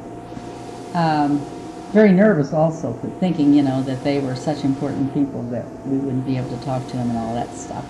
Um, 0.95 1.45
very 1.91 2.12
nervous 2.12 2.53
also, 2.53 2.93
thinking, 3.19 3.53
you 3.53 3.62
know, 3.62 3.81
that 3.83 4.03
they 4.03 4.19
were 4.19 4.36
such 4.36 4.63
important 4.63 5.13
people 5.13 5.43
that 5.43 5.65
we 5.86 5.98
wouldn't 5.98 6.25
be 6.25 6.38
able 6.38 6.50
to 6.57 6.63
talk 6.63 6.86
to 6.88 6.98
them 6.98 7.10
and 7.10 7.17
all 7.17 7.36
that 7.36 7.53
stuff. 7.53 7.86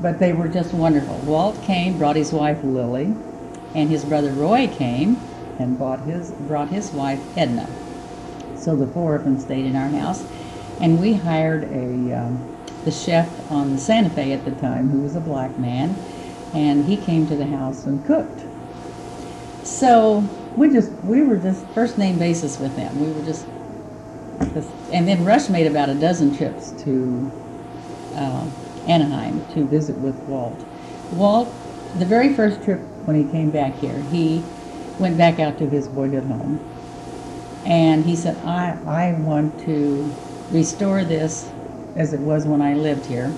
But 0.00 0.18
they 0.18 0.32
were 0.32 0.48
just 0.48 0.72
wonderful. 0.72 1.16
Walt 1.18 1.60
came, 1.62 1.98
brought 1.98 2.16
his 2.16 2.32
wife 2.32 2.62
Lily, 2.62 3.14
and 3.74 3.90
his 3.90 4.04
brother 4.04 4.30
Roy 4.30 4.68
came 4.68 5.20
and 5.58 5.76
brought 5.76 6.00
his, 6.02 6.30
brought 6.30 6.68
his 6.68 6.92
wife 6.92 7.20
Edna. 7.36 7.68
So 8.56 8.76
the 8.76 8.86
four 8.86 9.16
of 9.16 9.24
them 9.24 9.40
stayed 9.40 9.66
in 9.66 9.74
our 9.74 9.88
house, 9.88 10.24
and 10.80 11.00
we 11.00 11.14
hired 11.14 11.64
a 11.64 12.12
um, 12.12 12.56
the 12.84 12.92
chef 12.92 13.50
on 13.50 13.72
the 13.72 13.78
Santa 13.78 14.10
Fe 14.10 14.32
at 14.32 14.44
the 14.44 14.52
time, 14.52 14.90
who 14.90 15.00
was 15.00 15.16
a 15.16 15.20
black 15.20 15.58
man, 15.58 15.96
and 16.54 16.84
he 16.84 16.96
came 16.96 17.26
to 17.26 17.34
the 17.34 17.46
house 17.46 17.84
and 17.84 18.04
cooked. 18.06 18.42
So 19.64 20.28
we 20.56 20.70
just 20.70 20.90
we 21.04 21.22
were 21.22 21.36
just 21.36 21.64
first 21.74 21.98
name 21.98 22.18
basis 22.18 22.58
with 22.58 22.74
them. 22.76 22.98
We 23.00 23.12
were 23.12 23.22
just, 23.22 23.46
and 24.92 25.06
then 25.06 25.24
Rush 25.24 25.48
made 25.50 25.66
about 25.66 25.90
a 25.90 25.94
dozen 25.94 26.34
trips 26.36 26.72
to 26.84 27.30
uh, 28.14 28.46
Anaheim 28.86 29.44
to 29.54 29.64
visit 29.66 29.96
with 29.98 30.16
Walt. 30.26 30.64
Walt, 31.12 31.48
the 31.98 32.06
very 32.06 32.34
first 32.34 32.62
trip 32.62 32.80
when 33.04 33.16
he 33.16 33.30
came 33.30 33.50
back 33.50 33.78
here, 33.80 34.00
he 34.10 34.42
went 34.98 35.18
back 35.18 35.38
out 35.38 35.58
to 35.58 35.66
his 35.68 35.88
boyhood 35.88 36.24
home, 36.24 36.58
and 37.66 38.04
he 38.06 38.16
said, 38.16 38.36
"I 38.44 38.78
I 38.86 39.12
want 39.20 39.58
to 39.60 40.14
restore 40.50 41.04
this 41.04 41.50
as 41.96 42.14
it 42.14 42.20
was 42.20 42.46
when 42.46 42.62
I 42.62 42.74
lived 42.74 43.06
here, 43.06 43.30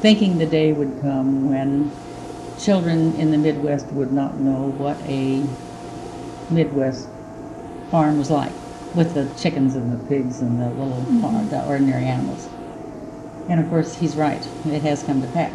thinking 0.00 0.38
the 0.38 0.46
day 0.46 0.72
would 0.72 1.00
come 1.00 1.46
when." 1.48 1.92
Children 2.56 3.16
in 3.16 3.32
the 3.32 3.38
Midwest 3.38 3.86
would 3.92 4.12
not 4.12 4.40
know 4.40 4.72
what 4.78 4.96
a 5.02 5.42
Midwest 6.54 7.08
farm 7.90 8.18
was 8.18 8.30
like, 8.30 8.52
with 8.94 9.14
the 9.14 9.26
chickens 9.36 9.74
and 9.74 9.92
the 9.92 9.96
pigs 10.06 10.40
and 10.40 10.60
the 10.60 10.68
little 10.68 11.04
Mhm. 11.10 11.20
farm, 11.20 11.48
the 11.48 11.66
ordinary 11.66 12.04
animals. 12.04 12.48
And 13.48 13.60
of 13.60 13.68
course, 13.68 13.96
he's 13.96 14.16
right. 14.16 14.46
It 14.66 14.82
has 14.82 15.02
come 15.02 15.20
to 15.20 15.28
pass. 15.28 15.52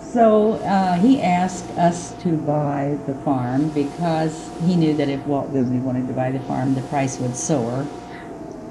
So 0.00 0.54
uh, 0.64 0.94
he 0.94 1.20
asked 1.22 1.70
us 1.76 2.12
to 2.22 2.36
buy 2.36 2.96
the 3.06 3.14
farm 3.14 3.68
because 3.74 4.50
he 4.66 4.74
knew 4.76 4.94
that 4.94 5.08
if 5.08 5.26
Walt 5.26 5.52
Disney 5.52 5.78
wanted 5.78 6.08
to 6.08 6.14
buy 6.14 6.30
the 6.30 6.40
farm, 6.40 6.74
the 6.74 6.82
price 6.82 7.20
would 7.20 7.36
soar. 7.36 7.86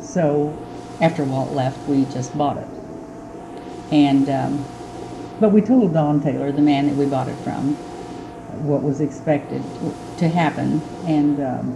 So 0.02 0.54
after 1.00 1.24
Walt 1.24 1.54
left, 1.54 1.88
we 1.88 2.06
just 2.06 2.38
bought 2.38 2.58
it. 2.58 2.68
And 3.92 4.30
um, 4.30 4.66
but 5.40 5.52
we 5.52 5.62
told 5.62 5.94
Don 5.94 6.22
Taylor, 6.22 6.52
the 6.52 6.62
man 6.62 6.88
that 6.88 6.96
we 6.96 7.06
bought 7.06 7.30
it 7.30 7.38
from, 7.44 7.76
what 8.64 8.82
was 8.82 9.00
expected 9.02 9.62
to 10.18 10.28
happen, 10.28 10.82
and 11.06 11.40
um, 11.40 11.76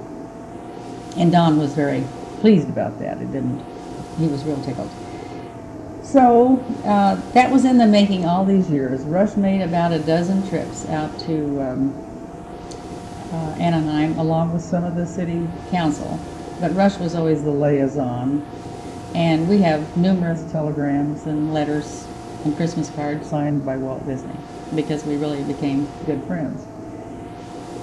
and 1.18 1.32
Don 1.32 1.58
was 1.58 1.74
very 1.74 2.04
pleased 2.40 2.70
about 2.70 3.00
that. 3.00 3.22
It 3.22 3.32
didn't. 3.32 3.62
He 4.18 4.28
was 4.28 4.44
real 4.46 4.62
tickled. 4.64 4.90
So 6.04 6.58
uh, 6.84 7.16
that 7.34 7.52
was 7.52 7.64
in 7.64 7.78
the 7.78 7.86
making 7.86 8.26
all 8.26 8.44
these 8.44 8.70
years. 8.70 9.02
Rush 9.04 9.36
made 9.38 9.62
about 9.62 9.92
a 9.92 10.00
dozen 10.00 10.48
trips 10.50 10.88
out 10.90 11.18
to 11.22 11.62
um, 11.62 11.94
uh, 13.32 13.56
Anaheim, 13.60 14.18
along 14.18 14.54
with 14.54 14.62
some 14.62 14.84
of 14.84 14.96
the 14.96 15.06
city 15.06 15.48
council. 15.70 16.20
But 16.60 16.76
Rush 16.76 16.98
was 16.98 17.16
always 17.16 17.44
the 17.44 17.52
liaison, 17.52 18.46
and 19.16 19.48
we 19.48 19.60
have 19.60 19.96
numerous 19.96 20.44
telegrams 20.52 21.26
and 21.26 21.54
letters 21.54 22.08
and 22.44 22.56
Christmas 22.58 22.90
cards 22.90 23.30
signed 23.30 23.66
by 23.66 23.78
Walt 23.78 24.06
Disney 24.06 24.36
because 24.76 25.06
we 25.06 25.16
really 25.16 25.44
became 25.44 25.88
good 26.06 26.24
friends. 26.24 26.66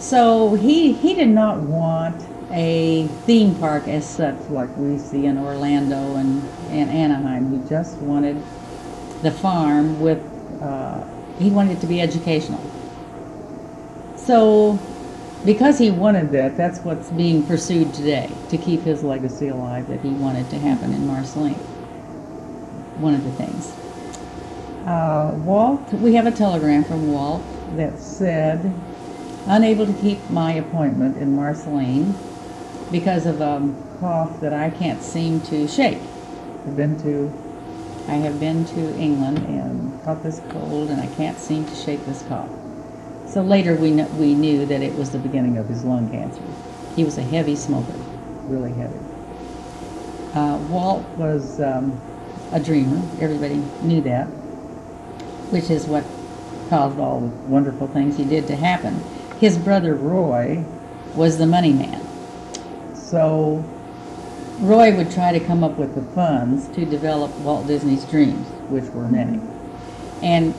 So 0.00 0.54
he 0.54 0.92
he 0.92 1.14
did 1.14 1.28
not 1.28 1.60
want 1.60 2.22
a 2.50 3.06
theme 3.26 3.54
park 3.56 3.88
as 3.88 4.08
such 4.08 4.36
like 4.48 4.74
we 4.76 4.96
see 4.98 5.26
in 5.26 5.38
Orlando 5.38 6.16
and, 6.16 6.42
and 6.70 6.90
Anaheim. 6.90 7.60
He 7.60 7.68
just 7.68 7.96
wanted 7.98 8.36
the 9.22 9.30
farm 9.30 10.00
with 10.00 10.22
uh, 10.62 11.04
he 11.38 11.50
wanted 11.50 11.78
it 11.78 11.80
to 11.80 11.86
be 11.86 12.00
educational. 12.00 12.60
So 14.16 14.78
because 15.44 15.78
he 15.78 15.90
wanted 15.90 16.30
that, 16.32 16.56
that's 16.56 16.80
what's 16.80 17.10
being 17.10 17.44
pursued 17.46 17.94
today 17.94 18.30
to 18.50 18.58
keep 18.58 18.82
his 18.82 19.02
legacy 19.02 19.48
alive 19.48 19.88
that 19.88 20.00
he 20.00 20.10
wanted 20.10 20.50
to 20.50 20.58
happen 20.58 20.92
in 20.92 21.06
Marceline. 21.06 21.54
One 22.98 23.14
of 23.14 23.24
the 23.24 23.32
things. 23.32 23.74
Uh, 24.86 25.34
Walt, 25.44 25.92
we 25.94 26.14
have 26.14 26.26
a 26.26 26.30
telegram 26.32 26.82
from 26.82 27.12
Walt 27.12 27.42
that 27.76 27.98
said, 27.98 28.72
unable 29.48 29.86
to 29.86 29.92
keep 29.94 30.28
my 30.30 30.52
appointment 30.52 31.16
in 31.16 31.34
Marceline 31.34 32.14
because 32.92 33.26
of 33.26 33.40
a 33.40 33.74
cough 34.00 34.40
that 34.40 34.52
I 34.52 34.70
can't 34.70 35.02
seem 35.02 35.40
to 35.42 35.66
shake. 35.66 35.98
I've 36.66 36.76
been 36.76 37.00
to, 37.02 37.32
I 38.06 38.14
have 38.16 38.38
been 38.38 38.64
to 38.66 38.96
England 38.98 39.38
and 39.38 40.02
caught 40.04 40.22
this 40.22 40.40
cold 40.50 40.90
and 40.90 41.00
I 41.00 41.06
can't 41.16 41.38
seem 41.38 41.66
to 41.66 41.74
shake 41.74 42.04
this 42.06 42.22
cough. 42.28 42.50
So 43.26 43.42
later 43.42 43.74
we, 43.74 43.94
kn- 43.94 44.18
we 44.18 44.34
knew 44.34 44.66
that 44.66 44.82
it 44.82 44.94
was 44.96 45.10
the 45.10 45.18
beginning 45.18 45.56
of 45.56 45.68
his 45.68 45.84
lung 45.84 46.10
cancer. 46.10 46.42
He 46.94 47.04
was 47.04 47.18
a 47.18 47.22
heavy 47.22 47.56
smoker, 47.56 47.94
really 48.48 48.72
heavy. 48.72 48.98
Uh, 50.34 50.58
Walt 50.70 51.04
was 51.16 51.60
um, 51.60 51.98
a 52.52 52.60
dreamer. 52.60 53.02
Everybody 53.20 53.56
knew 53.82 54.00
that, 54.02 54.26
which 55.50 55.70
is 55.70 55.86
what 55.86 56.04
caused 56.68 56.98
all 56.98 57.20
the 57.20 57.26
wonderful 57.48 57.86
things 57.88 58.16
he 58.16 58.24
did 58.24 58.46
to 58.48 58.56
happen. 58.56 59.02
His 59.40 59.56
brother 59.56 59.94
Roy 59.94 60.64
was 61.14 61.38
the 61.38 61.46
money 61.46 61.72
man. 61.72 62.04
So 62.94 63.64
Roy 64.58 64.96
would 64.96 65.12
try 65.12 65.32
to 65.32 65.40
come 65.40 65.62
up 65.62 65.78
with 65.78 65.94
the 65.94 66.02
funds 66.12 66.66
to 66.68 66.84
develop 66.84 67.36
Walt 67.38 67.66
Disney's 67.68 68.04
dreams, 68.04 68.46
which 68.68 68.84
were 68.86 69.06
many. 69.06 69.40
And 70.22 70.54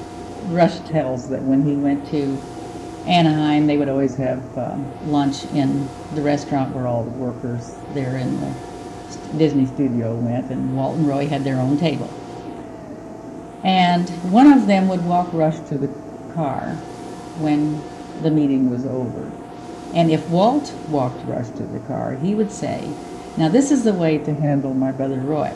Rush 0.47 0.79
tells 0.79 1.27
that 1.29 1.41
when 1.41 1.65
he 1.65 1.75
went 1.75 2.09
to 2.11 2.37
Anaheim, 3.05 3.67
they 3.67 3.77
would 3.77 3.89
always 3.89 4.15
have 4.15 4.57
um, 4.57 5.11
lunch 5.11 5.43
in 5.53 5.87
the 6.15 6.21
restaurant 6.21 6.73
where 6.73 6.87
all 6.87 7.03
the 7.03 7.11
workers 7.11 7.75
there 7.93 8.15
in 8.15 8.39
the 8.39 8.53
Disney 9.37 9.65
studio 9.65 10.15
went, 10.15 10.49
and 10.49 10.75
Walt 10.77 10.95
and 10.95 11.07
Roy 11.07 11.27
had 11.27 11.43
their 11.43 11.59
own 11.59 11.77
table. 11.77 12.09
And 13.63 14.09
one 14.31 14.47
of 14.47 14.67
them 14.67 14.87
would 14.87 15.05
walk 15.05 15.33
Rush 15.33 15.59
to 15.67 15.77
the 15.77 15.89
car 16.33 16.75
when 17.39 17.81
the 18.23 18.31
meeting 18.31 18.69
was 18.69 18.85
over. 18.85 19.31
And 19.93 20.11
if 20.11 20.29
Walt 20.29 20.73
walked 20.89 21.25
Rush 21.25 21.49
to 21.49 21.63
the 21.63 21.79
car, 21.79 22.13
he 22.15 22.35
would 22.35 22.51
say, 22.51 22.89
Now, 23.37 23.49
this 23.49 23.71
is 23.71 23.83
the 23.83 23.93
way 23.93 24.17
to 24.19 24.33
handle 24.33 24.73
my 24.73 24.91
brother 24.91 25.17
Roy. 25.17 25.51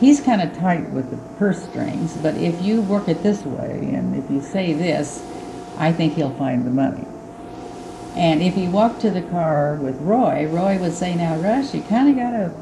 He's 0.00 0.20
kind 0.20 0.42
of 0.42 0.56
tight 0.56 0.90
with 0.90 1.10
the 1.10 1.16
purse 1.38 1.64
strings, 1.64 2.16
but 2.16 2.36
if 2.36 2.60
you 2.62 2.82
work 2.82 3.08
it 3.08 3.22
this 3.22 3.44
way 3.44 3.90
and 3.94 4.14
if 4.14 4.30
you 4.30 4.40
say 4.40 4.72
this, 4.72 5.24
I 5.78 5.92
think 5.92 6.14
he'll 6.14 6.34
find 6.34 6.64
the 6.64 6.70
money. 6.70 7.06
And 8.16 8.42
if 8.42 8.54
he 8.54 8.68
walked 8.68 9.00
to 9.00 9.10
the 9.10 9.22
car 9.22 9.76
with 9.76 10.00
Roy, 10.00 10.46
Roy 10.46 10.78
would 10.78 10.92
say, 10.92 11.14
"Now, 11.16 11.36
Rush, 11.36 11.74
you 11.74 11.82
kind 11.82 12.08
of 12.08 12.16
got 12.16 12.30
to 12.30 12.52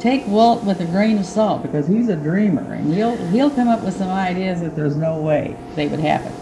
take 0.00 0.26
Walt 0.26 0.64
with 0.64 0.80
a 0.80 0.84
grain 0.84 1.18
of 1.18 1.24
salt 1.24 1.62
because 1.62 1.86
he's 1.86 2.08
a 2.08 2.16
dreamer, 2.16 2.74
and 2.74 2.92
he'll 2.92 3.16
he'll 3.28 3.50
come 3.50 3.68
up 3.68 3.82
with 3.82 3.96
some 3.96 4.10
ideas 4.10 4.60
that 4.60 4.76
there's 4.76 4.96
no 4.96 5.20
way 5.20 5.56
they 5.74 5.86
would 5.88 6.00
happen." 6.00 6.32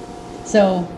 So 0.44 0.88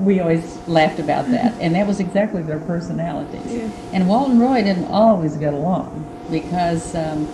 we 0.00 0.20
always 0.20 0.56
laughed 0.66 0.98
about 0.98 1.30
that, 1.30 1.54
and 1.60 1.74
that 1.74 1.86
was 1.86 2.00
exactly 2.00 2.42
their 2.42 2.60
personalities. 2.60 3.52
Yeah. 3.52 3.70
And 3.92 4.08
Walt 4.08 4.30
and 4.30 4.40
Roy 4.40 4.62
didn't 4.62 4.86
always 4.86 5.36
get 5.36 5.54
along 5.54 6.08
because 6.30 6.94
um, 6.94 7.26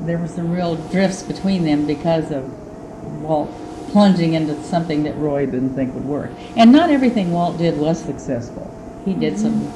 there 0.00 0.18
were 0.18 0.28
some 0.28 0.50
real 0.50 0.76
drifts 0.76 1.22
between 1.22 1.64
them 1.64 1.86
because 1.86 2.30
of 2.30 2.44
Walt 3.22 3.50
plunging 3.88 4.34
into 4.34 4.62
something 4.62 5.02
that 5.02 5.16
Roy 5.16 5.46
didn't 5.46 5.74
think 5.74 5.94
would 5.94 6.04
work. 6.04 6.30
And 6.56 6.70
not 6.72 6.90
everything 6.90 7.32
Walt 7.32 7.58
did 7.58 7.76
was 7.76 8.00
successful. 8.02 8.70
He 9.04 9.14
did 9.14 9.38
some, 9.38 9.72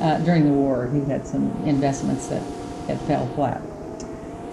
uh, 0.00 0.18
during 0.18 0.44
the 0.44 0.52
war, 0.52 0.88
he 0.92 1.00
had 1.10 1.26
some 1.26 1.50
investments 1.66 2.28
that, 2.28 2.42
that 2.86 3.00
fell 3.00 3.26
flat. 3.34 3.60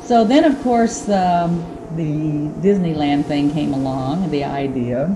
So 0.01 0.23
then, 0.23 0.43
of 0.43 0.59
course, 0.63 1.07
um, 1.09 1.77
the 1.95 2.49
Disneyland 2.67 3.25
thing 3.25 3.51
came 3.51 3.73
along, 3.73 4.31
the 4.31 4.43
idea, 4.43 5.15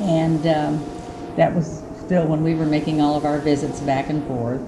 and 0.00 0.46
um, 0.46 0.84
that 1.36 1.54
was 1.54 1.82
still 2.04 2.26
when 2.26 2.42
we 2.42 2.54
were 2.54 2.66
making 2.66 3.00
all 3.00 3.16
of 3.16 3.24
our 3.24 3.38
visits 3.38 3.80
back 3.80 4.10
and 4.10 4.26
forth. 4.26 4.60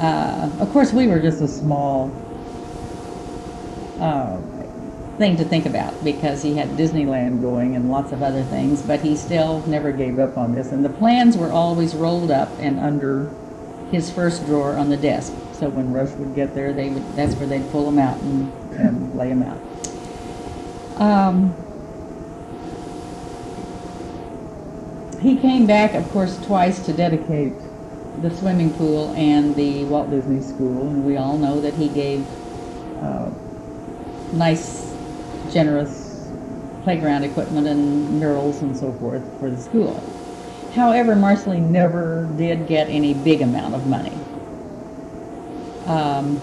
Uh, 0.00 0.50
of 0.60 0.70
course, 0.70 0.92
we 0.92 1.06
were 1.06 1.18
just 1.20 1.40
a 1.40 1.48
small 1.48 2.10
uh, 4.00 4.40
thing 5.18 5.36
to 5.36 5.44
think 5.44 5.66
about 5.66 6.02
because 6.04 6.42
he 6.42 6.54
had 6.54 6.68
Disneyland 6.70 7.40
going 7.40 7.74
and 7.76 7.90
lots 7.90 8.12
of 8.12 8.22
other 8.22 8.42
things, 8.44 8.80
but 8.82 9.00
he 9.00 9.16
still 9.16 9.60
never 9.66 9.92
gave 9.92 10.18
up 10.18 10.38
on 10.38 10.54
this. 10.54 10.72
And 10.72 10.84
the 10.84 10.90
plans 10.90 11.36
were 11.36 11.50
always 11.50 11.94
rolled 11.94 12.30
up 12.30 12.48
and 12.58 12.78
under 12.78 13.30
his 13.90 14.10
first 14.10 14.46
drawer 14.46 14.76
on 14.76 14.88
the 14.88 14.96
desk. 14.96 15.32
So 15.52 15.68
when 15.68 15.92
Rush 15.92 16.10
would 16.10 16.34
get 16.34 16.54
there, 16.54 16.72
they 16.72 16.90
would, 16.90 17.16
that's 17.16 17.34
where 17.34 17.48
they'd 17.48 17.68
pull 17.70 17.84
them 17.84 17.98
out 17.98 18.20
and, 18.20 18.52
and 18.74 19.16
lay 19.16 19.28
them 19.28 19.42
out. 19.42 19.58
Um, 21.00 21.54
he 25.20 25.36
came 25.36 25.66
back, 25.66 25.94
of 25.94 26.08
course, 26.10 26.38
twice 26.46 26.84
to 26.86 26.92
dedicate 26.92 27.52
the 28.22 28.30
swimming 28.30 28.72
pool 28.74 29.12
and 29.14 29.54
the 29.54 29.84
Walt 29.84 30.10
Disney 30.10 30.40
School, 30.40 30.82
and 30.88 31.04
we 31.04 31.16
all 31.16 31.36
know 31.36 31.60
that 31.60 31.74
he 31.74 31.88
gave 31.88 32.26
uh, 33.00 33.30
nice, 34.32 34.94
generous 35.52 36.28
playground 36.82 37.24
equipment 37.24 37.66
and 37.66 38.18
murals 38.18 38.62
and 38.62 38.76
so 38.76 38.92
forth 38.94 39.22
for 39.38 39.50
the 39.50 39.56
school. 39.56 40.02
However, 40.74 41.16
Marceline 41.16 41.72
never 41.72 42.28
did 42.36 42.66
get 42.66 42.88
any 42.88 43.14
big 43.14 43.42
amount 43.42 43.74
of 43.74 43.86
money. 43.86 44.12
Um, 45.86 46.40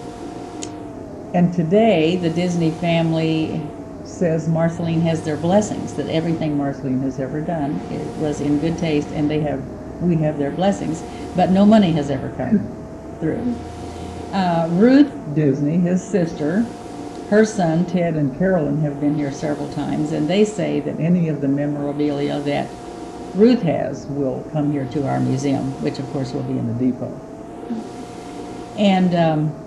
and 1.33 1.53
today, 1.53 2.15
the 2.15 2.29
Disney 2.29 2.71
family 2.71 3.61
says 4.15 4.47
Marceline 4.47 5.01
has 5.01 5.23
their 5.23 5.35
blessings, 5.35 5.93
that 5.95 6.07
everything 6.09 6.57
Marceline 6.57 7.01
has 7.01 7.19
ever 7.19 7.41
done 7.41 7.73
it 7.91 8.07
was 8.21 8.41
in 8.41 8.59
good 8.59 8.77
taste, 8.77 9.09
and 9.09 9.29
they 9.29 9.41
have, 9.41 9.61
we 10.01 10.15
have 10.15 10.37
their 10.37 10.51
blessings, 10.51 11.03
but 11.35 11.51
no 11.51 11.65
money 11.65 11.91
has 11.91 12.09
ever 12.09 12.29
come 12.37 12.59
through. 13.19 13.55
Uh, 14.33 14.67
Ruth 14.71 15.11
Disney, 15.35 15.77
his 15.77 16.03
sister, 16.03 16.61
her 17.29 17.45
son 17.45 17.85
Ted 17.85 18.15
and 18.15 18.37
Carolyn 18.37 18.81
have 18.81 18.99
been 19.01 19.15
here 19.15 19.31
several 19.31 19.71
times, 19.73 20.11
and 20.11 20.29
they 20.29 20.45
say 20.45 20.79
that 20.79 20.99
any 20.99 21.27
of 21.27 21.41
the 21.41 21.47
memorabilia 21.47 22.39
that 22.41 22.69
Ruth 23.35 23.63
has 23.63 24.05
will 24.07 24.43
come 24.51 24.71
here 24.71 24.85
to 24.85 25.07
our 25.07 25.19
museum, 25.19 25.63
which 25.83 25.99
of 25.99 26.09
course 26.13 26.33
will 26.33 26.43
be 26.43 26.57
in 26.57 26.67
the 26.67 26.85
depot. 26.85 27.11
And 28.77 29.15
um, 29.15 29.64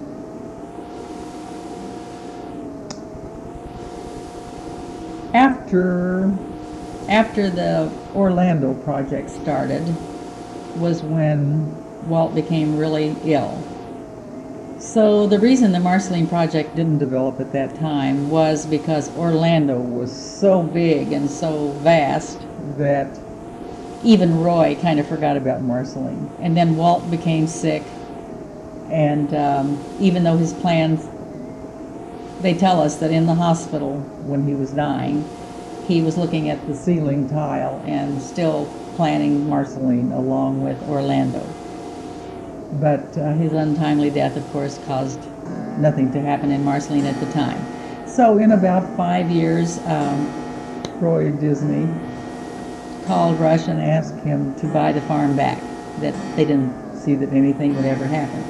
after 5.68 6.32
after 7.10 7.50
the 7.50 7.92
Orlando 8.14 8.72
project 8.84 9.28
started 9.28 9.84
was 10.76 11.02
when 11.02 12.08
Walt 12.08 12.34
became 12.34 12.78
really 12.78 13.14
ill. 13.24 13.62
So 14.78 15.26
the 15.26 15.38
reason 15.38 15.72
the 15.72 15.80
Marceline 15.80 16.26
project 16.26 16.74
didn't 16.74 16.98
develop 16.98 17.38
at 17.40 17.52
that 17.52 17.74
time 17.74 18.30
was 18.30 18.64
because 18.64 19.14
Orlando 19.16 19.78
was 19.78 20.10
so 20.10 20.62
big 20.62 21.12
and 21.12 21.30
so 21.30 21.68
vast 21.82 22.40
that 22.78 23.18
even 24.02 24.40
Roy 24.40 24.74
kind 24.80 24.98
of 24.98 25.06
forgot 25.06 25.36
about 25.36 25.60
Marceline. 25.60 26.30
And 26.40 26.56
then 26.56 26.76
Walt 26.76 27.10
became 27.10 27.46
sick, 27.46 27.82
and 28.90 29.34
um, 29.34 29.84
even 30.00 30.24
though 30.24 30.36
his 30.38 30.54
plans, 30.54 31.06
they 32.40 32.54
tell 32.54 32.80
us 32.80 32.96
that 32.96 33.10
in 33.10 33.26
the 33.26 33.34
hospital 33.34 33.98
when 34.24 34.46
he 34.46 34.54
was 34.54 34.70
dying, 34.70 35.28
he 35.88 36.02
was 36.02 36.18
looking 36.18 36.50
at 36.50 36.64
the 36.68 36.74
ceiling 36.74 37.28
tile 37.30 37.82
and 37.86 38.20
still 38.20 38.66
planning 38.94 39.48
Marceline 39.48 40.12
along 40.12 40.62
with 40.62 40.80
Orlando. 40.88 41.40
But 42.78 43.16
uh, 43.16 43.32
his 43.32 43.54
untimely 43.54 44.10
death, 44.10 44.36
of 44.36 44.46
course, 44.52 44.78
caused 44.86 45.18
nothing 45.78 46.12
to 46.12 46.20
happen 46.20 46.52
in 46.52 46.62
Marceline 46.62 47.06
at 47.06 47.18
the 47.18 47.32
time. 47.32 47.58
So, 48.06 48.36
in 48.36 48.52
about 48.52 48.96
five 48.96 49.30
years, 49.30 49.78
um, 49.86 50.30
Roy 51.00 51.30
Disney 51.32 51.88
called 53.06 53.40
Rush 53.40 53.68
and 53.68 53.80
asked 53.80 54.16
him 54.18 54.54
to 54.56 54.66
buy 54.66 54.92
the 54.92 55.00
farm 55.02 55.34
back. 55.34 55.58
That 56.00 56.14
they 56.36 56.44
didn't 56.44 56.96
see 56.96 57.14
that 57.14 57.32
anything 57.32 57.74
would 57.74 57.86
ever 57.86 58.04
happen. 58.04 58.44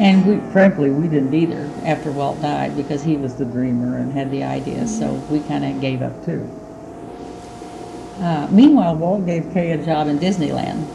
And 0.00 0.26
we, 0.26 0.52
frankly, 0.52 0.90
we 0.90 1.06
didn't 1.06 1.32
either 1.32 1.70
after 1.84 2.10
Walt 2.10 2.40
died 2.42 2.76
because 2.76 3.04
he 3.04 3.16
was 3.16 3.36
the 3.36 3.44
dreamer 3.44 3.96
and 3.96 4.12
had 4.12 4.30
the 4.32 4.42
ideas. 4.42 4.98
So 4.98 5.12
we 5.30 5.40
kind 5.40 5.64
of 5.64 5.80
gave 5.80 6.02
up 6.02 6.24
too. 6.24 6.50
Uh, 8.22 8.46
meanwhile, 8.52 8.94
Walt 8.94 9.26
gave 9.26 9.52
Kay 9.52 9.72
a 9.72 9.84
job 9.84 10.06
in 10.06 10.16
Disneyland 10.16 10.86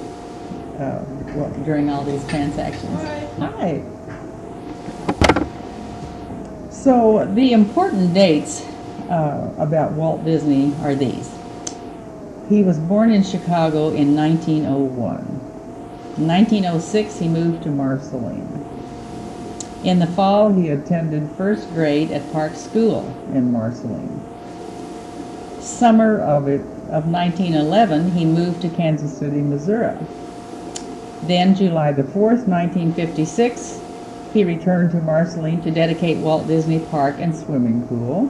uh, 0.80 1.04
well, 1.36 1.50
during 1.66 1.90
all 1.90 2.02
these 2.06 2.26
transactions. 2.30 3.02
Hi. 3.38 3.84
So 6.70 7.26
the 7.34 7.52
important 7.52 8.13
dates 8.13 8.66
uh, 9.10 9.54
about 9.58 9.92
Walt 9.92 10.24
Disney 10.24 10.74
are 10.84 10.96
these. 10.96 11.30
He 12.48 12.63
was 12.63 12.80
born 12.80 13.12
in 13.12 13.24
Chicago 13.24 13.90
in 13.90 14.16
1901. 14.16 15.18
In 16.16 16.28
1906, 16.28 17.20
he 17.20 17.28
moved 17.28 17.63
to 17.63 17.70
Marceline. 17.70 18.48
In 19.84 20.00
the 20.00 20.08
fall, 20.08 20.54
he 20.54 20.70
attended 20.70 21.30
first 21.32 21.70
grade 21.74 22.10
at 22.12 22.32
Park 22.32 22.56
School 22.56 23.06
in 23.34 23.52
Marceline. 23.52 24.24
Summer 25.60 26.22
of 26.22 26.48
it 26.48 26.62
of 26.89 27.08
1911, 27.08 28.12
he 28.12 28.26
moved 28.26 28.62
to 28.62 28.69
Kansas 28.69 29.17
City, 29.17 29.41
Missouri. 29.41 29.97
Then, 31.23 31.56
July 31.56 31.91
the 31.91 32.04
4th, 32.04 32.47
1956, 32.47 33.82
he 34.34 34.43
returned 34.43 34.91
to 34.91 35.02
Marceline 35.02 35.62
to 35.63 35.71
dedicate 35.71 36.17
Walt 36.17 36.47
Disney 36.47 36.80
Park 36.80 37.15
and 37.19 37.36
swimming 37.36 37.88
pool. 37.88 38.30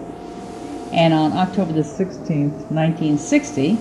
And 0.93 1.13
on 1.13 1.33
October 1.33 1.73
the 1.73 1.81
16th, 1.81 2.71
1960, 2.71 3.77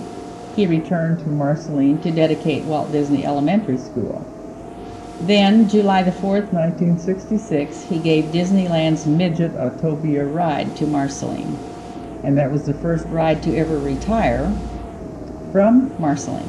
he 0.55 0.67
returned 0.67 1.19
to 1.19 1.29
Marceline 1.29 2.01
to 2.01 2.11
dedicate 2.11 2.65
Walt 2.65 2.91
Disney 2.91 3.25
Elementary 3.25 3.77
School. 3.77 4.25
Then, 5.21 5.67
July 5.69 6.03
the 6.03 6.11
4th, 6.11 6.51
1966, 6.51 7.83
he 7.83 7.99
gave 7.99 8.25
Disneyland's 8.25 9.05
Midget 9.05 9.53
Autopia 9.53 10.31
ride 10.31 10.75
to 10.75 10.85
Marceline. 10.85 11.57
And 12.23 12.37
that 12.37 12.51
was 12.51 12.65
the 12.65 12.73
first 12.73 13.05
ride 13.07 13.43
to 13.43 13.55
ever 13.55 13.77
retire 13.77 14.51
from 15.51 15.95
Marceline. 15.99 16.47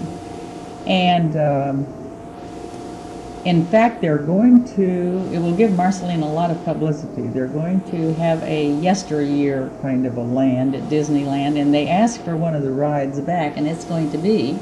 And 0.87 1.37
um, 1.37 1.87
in 3.45 3.65
fact, 3.67 4.01
they're 4.01 4.19
going 4.19 4.65
to, 4.77 5.31
it 5.33 5.39
will 5.39 5.55
give 5.55 5.73
Marceline 5.73 6.23
a 6.23 6.33
lot 6.33 6.51
of 6.51 6.63
publicity. 6.65 7.29
They're 7.29 7.47
going 7.47 7.81
to 7.91 8.15
have 8.15 8.43
a 8.43 8.73
yesteryear 8.73 9.71
kind 9.81 10.07
of 10.07 10.17
a 10.17 10.23
land 10.23 10.75
at 10.75 10.83
Disneyland, 10.85 11.61
and 11.61 11.73
they 11.73 11.89
asked 11.89 12.23
for 12.23 12.37
one 12.37 12.55
of 12.55 12.63
the 12.63 12.71
rides 12.71 13.21
back, 13.21 13.57
and 13.57 13.67
it's 13.67 13.85
going 13.85 14.11
to 14.13 14.19
be 14.19 14.59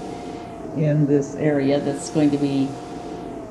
in 0.77 1.07
this 1.07 1.35
area 1.37 1.81
that's 1.81 2.11
going 2.11 2.31
to 2.31 2.38
be 2.38 2.69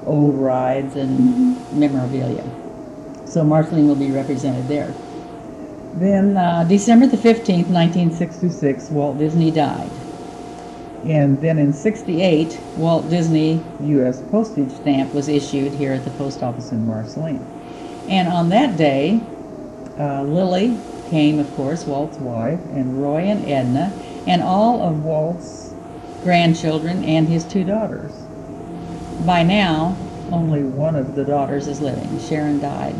old 0.05 0.35
rides 0.35 0.95
and 0.95 1.57
memorabilia. 1.73 2.43
So 3.25 3.43
Marceline 3.43 3.87
will 3.87 3.95
be 3.95 4.11
represented 4.11 4.67
there. 4.67 4.93
Then 5.95 6.35
uh, 6.35 6.65
December 6.65 7.07
the 7.07 7.15
15th, 7.15 7.69
1966, 7.69 8.89
Walt 8.89 9.17
Disney 9.17 9.49
died. 9.49 9.89
And 11.05 11.39
then 11.39 11.57
in 11.57 11.71
68, 11.71 12.59
Walt 12.77 13.09
Disney 13.09 13.61
U.S. 13.79 14.21
postage 14.29 14.71
stamp 14.71 15.13
was 15.13 15.29
issued 15.29 15.71
here 15.73 15.93
at 15.93 16.03
the 16.03 16.09
post 16.11 16.43
office 16.43 16.71
in 16.71 16.85
Marceline. 16.85 17.39
And 18.09 18.27
on 18.27 18.49
that 18.49 18.75
day, 18.75 19.21
uh, 19.97 20.23
Lily 20.23 20.77
came, 21.09 21.39
of 21.39 21.55
course, 21.55 21.85
Walt's 21.85 22.17
wife, 22.17 22.59
and 22.73 23.01
Roy 23.01 23.19
and 23.19 23.47
Edna, 23.49 23.93
and 24.27 24.41
all 24.41 24.81
of 24.81 25.05
Walt's 25.05 25.73
grandchildren, 26.23 27.05
and 27.05 27.29
his 27.29 27.45
two 27.45 27.63
daughters. 27.63 28.11
By 29.25 29.43
now, 29.43 29.95
only 30.31 30.63
one 30.63 30.95
of 30.95 31.15
the 31.15 31.23
daughters 31.23 31.67
is 31.67 31.79
living. 31.79 32.19
Sharon 32.19 32.59
died. 32.59 32.95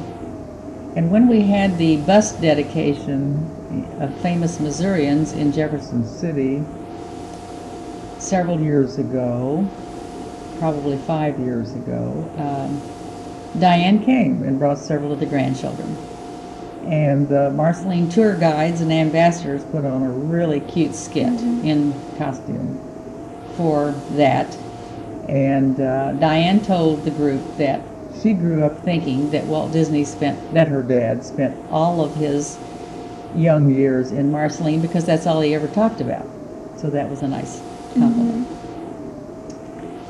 And 0.96 1.12
when 1.12 1.28
we 1.28 1.42
had 1.42 1.78
the 1.78 1.98
bus 1.98 2.32
dedication 2.34 3.36
of 4.00 4.14
famous 4.22 4.62
Missourians 4.62 5.34
in 5.34 5.52
Jefferson 5.52 6.06
City 6.06 6.64
several 8.18 8.62
years 8.62 8.98
ago, 8.98 9.68
probably 10.58 10.98
five 11.00 11.38
years 11.40 11.74
ago, 11.74 12.26
um, 12.38 12.82
Diane 13.60 14.04
came 14.06 14.44
and 14.44 14.58
brought 14.58 14.78
several 14.78 15.12
of 15.12 15.20
the 15.20 15.26
grandchildren. 15.26 15.98
And 16.86 17.28
the 17.28 17.50
Marceline 17.52 18.10
tour 18.10 18.36
guides 18.36 18.80
and 18.80 18.94
ambassadors 18.94 19.64
put 19.66 19.86
on 19.86 20.02
a 20.02 20.10
really 20.10 20.62
cute 20.62 20.96
skit 20.96 21.42
in 21.42 21.94
costume 22.18 22.80
for 23.58 23.92
that. 24.12 24.56
And 25.28 25.80
uh, 25.82 26.14
Diane 26.14 26.64
told 26.64 27.04
the 27.04 27.12
group 27.12 27.58
that 27.58 27.82
she 28.26 28.34
grew 28.34 28.64
up 28.64 28.80
thinking 28.80 29.30
that 29.30 29.46
Walt 29.46 29.72
Disney 29.72 30.04
spent, 30.04 30.52
that 30.56 30.68
her 30.68 30.82
dad 30.82 31.24
spent 31.24 31.56
all 31.70 32.04
of 32.04 32.16
his 32.16 32.58
young 33.36 33.70
years 33.70 34.12
in 34.12 34.32
Marceline 34.32 34.82
because 34.82 35.06
that's 35.06 35.28
all 35.28 35.42
he 35.42 35.54
ever 35.54 35.68
talked 35.68 36.02
about. 36.02 36.26
So 36.76 36.90
that 36.90 37.08
was 37.08 37.22
a 37.22 37.28
nice 37.28 37.62
compliment. 37.94 38.48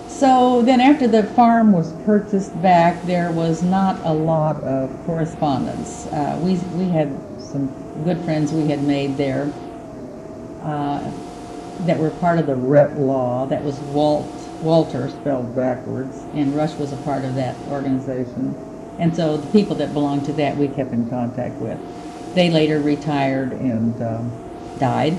So 0.07 0.61
then 0.61 0.79
after 0.79 1.09
the 1.09 1.23
farm 1.23 1.73
was 1.73 1.91
purchased 2.05 2.61
back, 2.61 3.03
there 3.03 3.33
was 3.33 3.61
not 3.61 3.99
a 4.05 4.13
lot 4.13 4.63
of 4.63 4.89
correspondence. 5.05 6.07
Uh, 6.07 6.39
we, 6.41 6.55
we 6.77 6.85
had 6.85 7.13
some 7.41 7.67
good 8.05 8.23
friends 8.23 8.53
we 8.53 8.69
had 8.69 8.81
made 8.81 9.17
there 9.17 9.51
uh, 10.61 11.11
that 11.81 11.99
were 11.99 12.11
part 12.11 12.39
of 12.39 12.45
the 12.45 12.55
Retlaw. 12.55 13.49
That 13.49 13.61
was 13.61 13.77
Walt, 13.91 14.44
Walter 14.65 15.07
spelled 15.09 15.55
backwards, 15.55 16.17
and 16.33 16.55
Rush 16.55 16.73
was 16.73 16.91
a 16.91 16.97
part 16.97 17.23
of 17.23 17.35
that 17.35 17.55
organization. 17.69 18.55
And 18.97 19.15
so 19.15 19.37
the 19.37 19.51
people 19.51 19.75
that 19.75 19.93
belonged 19.93 20.25
to 20.25 20.33
that 20.33 20.57
we 20.57 20.67
kept 20.69 20.91
in 20.91 21.07
contact 21.07 21.53
with. 21.61 21.77
They 22.33 22.49
later 22.49 22.79
retired 22.79 23.51
and 23.51 24.01
um, 24.01 24.77
died. 24.79 25.15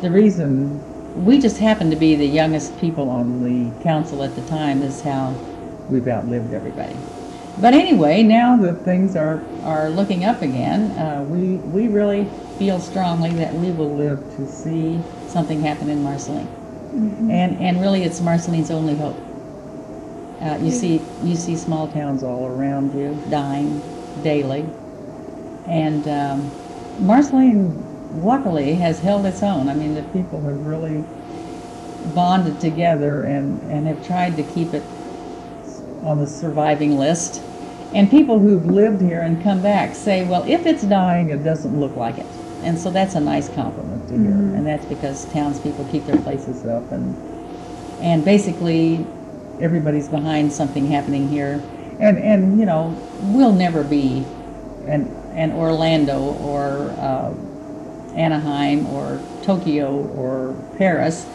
The 0.00 0.10
reason 0.10 1.24
we 1.24 1.40
just 1.40 1.58
happened 1.58 1.90
to 1.90 1.96
be 1.96 2.14
the 2.14 2.26
youngest 2.26 2.78
people 2.80 3.10
on 3.10 3.42
the 3.42 3.82
council 3.82 4.22
at 4.22 4.34
the 4.36 4.46
time 4.46 4.82
is 4.82 5.02
how 5.02 5.34
we've 5.90 6.06
outlived 6.06 6.54
everybody. 6.54 6.96
But 7.60 7.74
anyway, 7.74 8.22
now 8.22 8.56
that 8.58 8.84
things 8.84 9.16
are, 9.16 9.42
are 9.64 9.90
looking 9.90 10.24
up 10.24 10.40
again, 10.40 10.92
uh, 10.92 11.26
we, 11.28 11.56
we 11.72 11.88
really 11.88 12.26
feel 12.58 12.78
strongly 12.78 13.30
that 13.32 13.52
we 13.54 13.72
will 13.72 13.90
live 13.90 14.20
to 14.36 14.46
see 14.46 15.00
something 15.26 15.60
happen 15.60 15.90
in 15.90 16.02
Marceline. 16.02 16.61
And, 16.92 17.58
and 17.58 17.80
really, 17.80 18.02
it's 18.04 18.20
Marceline's 18.20 18.70
only 18.70 18.94
hope. 18.94 19.16
Uh, 20.40 20.58
you 20.60 20.70
see, 20.70 21.00
you 21.22 21.36
see 21.36 21.56
small 21.56 21.88
towns 21.88 22.22
all 22.22 22.46
around 22.46 22.98
you 22.98 23.16
dying 23.30 23.80
daily. 24.22 24.66
And 25.66 26.06
um, 26.08 26.50
Marceline, 26.98 28.22
luckily, 28.22 28.74
has 28.74 28.98
held 28.98 29.24
its 29.24 29.42
own. 29.42 29.68
I 29.68 29.74
mean, 29.74 29.94
the 29.94 30.02
people 30.04 30.40
have 30.42 30.66
really 30.66 31.04
bonded 32.14 32.60
together 32.60 33.22
and, 33.22 33.60
and 33.70 33.86
have 33.86 34.04
tried 34.06 34.36
to 34.36 34.42
keep 34.42 34.74
it 34.74 34.82
on 36.02 36.18
the 36.18 36.26
surviving 36.26 36.98
list. 36.98 37.40
And 37.94 38.10
people 38.10 38.38
who've 38.38 38.66
lived 38.66 39.00
here 39.00 39.20
and 39.20 39.42
come 39.42 39.62
back 39.62 39.94
say, 39.94 40.24
well, 40.24 40.44
if 40.46 40.66
it's 40.66 40.82
dying, 40.82 41.30
it 41.30 41.44
doesn't 41.44 41.78
look 41.78 41.94
like 41.96 42.18
it. 42.18 42.26
And 42.62 42.78
so 42.78 42.90
that's 42.90 43.14
a 43.14 43.20
nice 43.20 43.48
compliment 43.48 44.08
to 44.08 44.14
hear. 44.14 44.30
And 44.30 44.66
that's 44.66 44.84
because 44.86 45.24
townspeople 45.32 45.86
keep 45.90 46.06
their 46.06 46.20
places 46.20 46.64
up 46.66 46.90
and, 46.92 47.16
and 48.00 48.24
basically 48.24 49.06
everybody's 49.60 50.08
behind 50.08 50.52
something 50.52 50.86
happening 50.86 51.28
here. 51.28 51.62
And, 52.00 52.18
and, 52.18 52.58
you 52.58 52.66
know, 52.66 52.96
we'll 53.20 53.52
never 53.52 53.84
be 53.84 54.24
an, 54.86 55.06
an 55.34 55.52
Orlando 55.52 56.20
or 56.20 56.90
uh, 56.98 57.32
Anaheim 58.14 58.86
or 58.86 59.20
Tokyo 59.42 60.06
or 60.16 60.54
Paris 60.78 61.26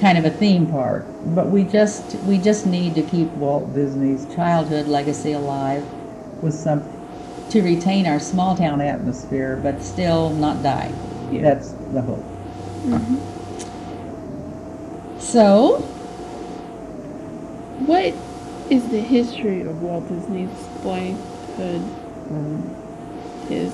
kind 0.00 0.18
of 0.18 0.24
a 0.24 0.30
theme 0.30 0.66
park. 0.66 1.04
But 1.26 1.48
we 1.48 1.64
just, 1.64 2.14
we 2.20 2.38
just 2.38 2.66
need 2.66 2.94
to 2.94 3.02
keep 3.02 3.28
Walt 3.32 3.72
Disney's 3.74 4.26
childhood 4.34 4.88
legacy 4.88 5.32
alive 5.32 5.84
with 6.42 6.54
some, 6.54 6.80
to 7.50 7.62
retain 7.62 8.06
our 8.06 8.20
small 8.20 8.56
town 8.56 8.80
atmosphere, 8.80 9.58
but 9.62 9.82
still 9.82 10.30
not 10.30 10.62
die. 10.62 10.92
That's 11.32 11.70
the 11.92 12.02
hope. 12.02 12.24
So, 15.18 15.78
What 17.86 18.14
is 18.70 18.88
the 18.90 19.00
history 19.00 19.62
of 19.62 19.82
Walt 19.82 20.08
Disney's 20.08 20.50
boyhood? 20.82 21.82
Um, 22.30 22.62
is 23.50 23.72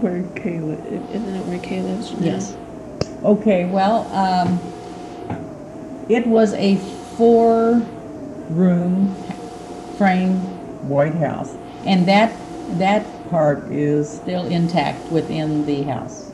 where 0.00 0.22
Kayla 0.22 0.78
isn't 1.10 1.34
it 1.34 1.44
where 1.46 1.58
Kay 1.58 1.82
lives 1.82 2.12
now? 2.12 2.26
Yes. 2.26 2.56
Okay, 3.24 3.66
well, 3.66 4.06
um, 4.14 4.58
it 6.08 6.26
was 6.26 6.54
a 6.54 6.76
four-room 7.16 7.84
frame 9.98 10.36
White 10.88 11.14
House, 11.14 11.54
and 11.84 12.06
that, 12.08 12.32
that 12.78 13.06
part 13.30 13.70
is 13.70 14.10
still 14.10 14.46
intact 14.46 15.10
within 15.10 15.66
the 15.66 15.82
house. 15.82 16.30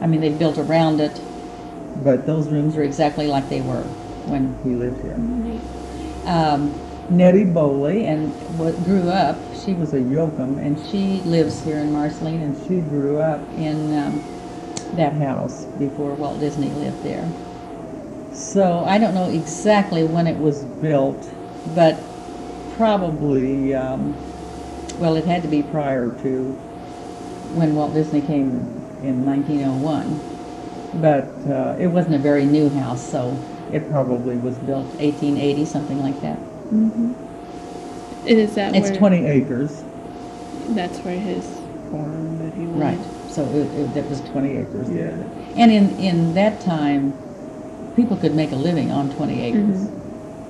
I 0.00 0.06
mean, 0.06 0.20
they 0.20 0.30
built 0.30 0.58
around 0.58 1.00
it, 1.00 1.20
but 2.04 2.26
those 2.26 2.48
rooms 2.48 2.76
are 2.76 2.82
exactly 2.82 3.26
like 3.26 3.48
they 3.48 3.60
were 3.60 3.82
when 4.26 4.56
he 4.62 4.74
lived 4.74 5.02
here. 5.02 5.16
Right. 5.16 6.26
Um, 6.26 6.74
Nettie 7.10 7.44
Bowley 7.44 8.06
and 8.06 8.30
what 8.58 8.74
grew 8.84 9.08
up, 9.08 9.38
she 9.64 9.72
was 9.72 9.94
a 9.94 9.98
Yoakum, 9.98 10.58
and 10.58 10.78
she 10.90 11.22
lives 11.28 11.64
here 11.64 11.78
in 11.78 11.92
Marceline, 11.92 12.42
and 12.42 12.68
she 12.68 12.80
grew 12.80 13.18
up 13.18 13.40
in 13.56 13.98
um, 13.98 14.22
that 14.96 15.14
house 15.14 15.64
before 15.78 16.14
Walt 16.14 16.38
Disney 16.38 16.68
lived 16.68 17.02
there. 17.02 17.26
So 18.32 18.84
I 18.84 18.98
don't 18.98 19.14
know 19.14 19.30
exactly 19.30 20.04
when 20.04 20.26
it 20.26 20.38
was 20.38 20.64
built, 20.64 21.28
but 21.74 21.98
probably, 22.76 23.74
um, 23.74 24.14
well, 24.98 25.16
it 25.16 25.24
had 25.24 25.42
to 25.42 25.48
be 25.48 25.62
prior 25.62 26.10
to 26.22 26.44
when 27.54 27.74
Walt 27.74 27.94
Disney 27.94 28.20
came 28.20 28.50
in 29.02 29.24
1901. 29.24 30.36
But 31.00 31.24
uh, 31.50 31.76
it 31.78 31.86
wasn't 31.88 32.14
a 32.14 32.18
very 32.18 32.44
new 32.44 32.68
house, 32.70 33.04
so 33.10 33.36
it 33.72 33.88
probably 33.90 34.36
was 34.36 34.56
built 34.58 34.86
1880, 34.98 35.64
something 35.66 36.02
like 36.02 36.20
that. 36.22 36.38
And 36.70 37.14
is 38.26 38.54
that 38.56 38.74
It's 38.74 38.90
where 38.90 38.98
20 38.98 39.26
acres. 39.26 39.82
that's 40.70 40.98
where 41.00 41.18
his 41.18 41.46
farm 41.90 42.38
that 42.38 42.54
he? 42.54 42.66
Right, 42.66 43.00
so 43.30 43.44
it, 43.44 43.66
it, 43.78 43.94
that 43.94 44.08
was 44.08 44.20
twenty 44.32 44.56
acres. 44.56 44.90
Yeah. 44.90 45.10
And 45.56 45.72
in, 45.72 45.98
in 45.98 46.34
that 46.34 46.60
time, 46.60 47.12
people 47.96 48.16
could 48.16 48.34
make 48.34 48.52
a 48.52 48.56
living 48.56 48.90
on 48.90 49.10
twenty 49.14 49.40
acres. 49.42 49.88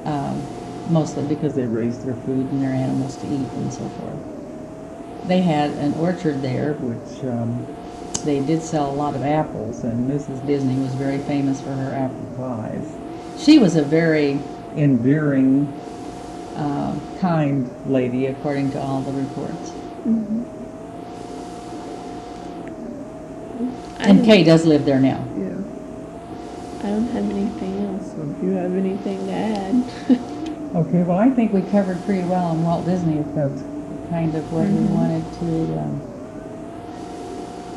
Um, 0.05 0.43
mostly 0.91 1.27
because 1.27 1.55
they 1.55 1.67
raised 1.67 2.05
their 2.07 2.15
food 2.15 2.51
and 2.51 2.63
their 2.63 2.73
animals 2.73 3.17
to 3.19 3.27
eat 3.27 3.47
and 3.61 3.73
so 3.73 3.85
forth. 3.89 4.38
They 5.27 5.43
had 5.43 5.71
an 5.73 5.95
orchard 5.95 6.43
there, 6.43 6.75
which, 6.75 7.25
um, 7.25 7.67
they 8.25 8.41
did 8.41 8.63
sell 8.63 8.91
a 8.91 8.95
lot 8.95 9.15
of 9.15 9.23
apples, 9.23 9.85
and 9.85 10.11
Mrs. 10.11 10.45
Disney 10.47 10.75
was 10.77 10.95
very 10.95 11.19
famous 11.19 11.61
for 11.61 11.71
her 11.71 11.95
apple 11.95 12.17
pies. 12.37 12.85
She 13.39 13.59
was 13.59 13.77
a 13.77 13.83
very 13.83 14.39
endearing, 14.77 15.73
uh, 16.57 16.95
kind 17.21 17.71
lady, 17.89 18.27
according 18.27 18.71
to 18.73 18.81
all 18.81 19.01
the 19.03 19.13
reports. 19.13 19.73
I 24.01 24.09
And 24.11 24.25
Kay 24.25 24.45
does 24.45 24.65
live 24.65 24.85
there 24.85 25.01
now. 25.01 25.25
Yeah. 25.37 25.45
I 26.83 26.91
don't 26.91 27.09
have 27.09 27.31
anything 27.31 27.85
else. 27.85 28.13
So 28.13 28.35
if 28.37 28.43
you 28.43 28.51
have 28.53 28.75
anything 28.75 29.27
to 29.27 29.33
add, 29.33 29.85
Okay, 30.75 31.03
well, 31.03 31.19
I 31.19 31.31
think 31.31 31.53
we 31.55 31.63
covered 31.63 32.05
pretty 32.05 32.25
well 32.25 32.45
on 32.45 32.63
Walt 32.63 32.85
Disney, 32.85 33.19
if 33.19 33.35
that's 33.35 33.63
kind 34.11 34.35
of 34.35 34.53
what 34.53 34.67
we 34.69 34.85
wanted 34.87 35.25
to, 35.41 35.79
um, 35.79 36.01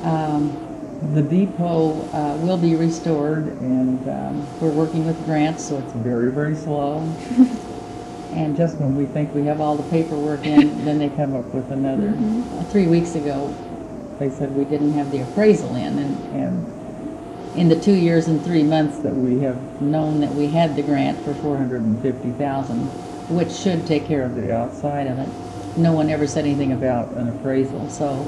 um, 0.03 1.13
the 1.13 1.21
depot, 1.21 2.01
uh, 2.13 2.37
will 2.37 2.57
be 2.57 2.75
restored, 2.75 3.47
and, 3.61 4.07
um, 4.09 4.47
we're 4.59 4.71
working 4.71 5.05
with 5.05 5.23
grants, 5.25 5.63
so 5.65 5.77
it's 5.77 5.93
very, 5.93 6.31
very 6.31 6.55
slow. 6.55 7.01
And 8.33 8.55
just 8.55 8.77
when 8.77 8.95
we 8.95 9.05
think 9.07 9.35
we 9.35 9.43
have 9.47 9.59
all 9.59 9.75
the 9.75 9.83
paperwork 9.89 10.45
in, 10.45 10.85
then 10.85 10.99
they 10.99 11.09
come 11.09 11.35
up 11.35 11.43
with 11.53 11.69
another. 11.69 12.13
Uh, 12.17 12.63
Three 12.71 12.87
weeks 12.87 13.15
ago, 13.15 13.53
they 14.19 14.29
said 14.29 14.55
we 14.55 14.63
didn't 14.63 14.93
have 14.93 15.11
the 15.11 15.19
appraisal 15.19 15.75
in, 15.75 15.99
and, 15.99 16.17
and 16.33 17.57
in 17.57 17.67
the 17.67 17.75
two 17.77 17.91
years 17.93 18.29
and 18.29 18.41
three 18.41 18.63
months 18.63 18.99
that 18.99 19.13
we 19.13 19.41
have 19.41 19.81
known 19.81 20.21
that 20.21 20.33
we 20.33 20.47
had 20.47 20.77
the 20.77 20.81
grant 20.81 21.19
for 21.25 21.33
four 21.33 21.57
hundred 21.57 21.81
and 21.81 22.01
fifty 22.01 22.31
thousand, 22.31 22.85
which 23.27 23.51
should 23.51 23.85
take 23.85 24.05
care 24.07 24.23
of 24.23 24.35
the 24.35 24.55
outside 24.55 25.07
of 25.07 25.19
it, 25.19 25.27
no 25.77 25.93
one 25.93 26.09
ever 26.09 26.27
said 26.27 26.45
anything 26.45 26.71
about 26.71 27.09
an 27.11 27.29
appraisal, 27.29 27.89
so, 27.89 28.27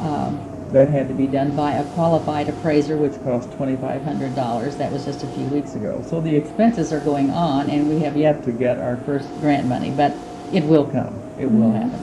um, 0.00 0.40
That 0.70 0.90
had 0.90 1.08
to 1.08 1.14
be 1.14 1.26
done 1.26 1.56
by 1.56 1.72
a 1.72 1.84
qualified 1.94 2.48
appraiser, 2.50 2.96
which 2.98 3.14
cost 3.24 3.50
twenty-five 3.52 4.04
hundred 4.04 4.34
dollars. 4.34 4.76
That 4.76 4.92
was 4.92 5.02
just 5.02 5.24
a 5.24 5.26
few 5.26 5.46
weeks 5.46 5.74
ago. 5.74 6.04
So 6.06 6.20
the 6.20 6.36
expenses 6.36 6.92
are 6.92 7.00
going 7.00 7.30
on, 7.30 7.70
and 7.70 7.88
we 7.88 8.00
have 8.00 8.18
yet 8.18 8.44
to 8.44 8.52
get 8.52 8.78
our 8.78 8.98
first 8.98 9.28
grant 9.40 9.66
money, 9.66 9.90
but 9.90 10.14
it 10.52 10.64
will 10.64 10.84
come. 10.84 11.14
It 11.38 11.50
will 11.50 11.70
Mhm. 11.70 11.82
happen. 11.82 12.00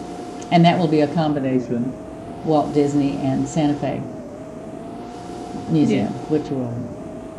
And 0.52 0.66
that 0.66 0.80
will 0.80 0.88
be 0.88 1.02
a 1.02 1.08
combination 1.08 1.94
Walt 2.44 2.74
Disney 2.74 3.20
and 3.24 3.48
Santa 3.48 3.76
Fe 3.76 4.02
Museum, 5.70 6.14
which 6.28 6.50
will 6.50 6.74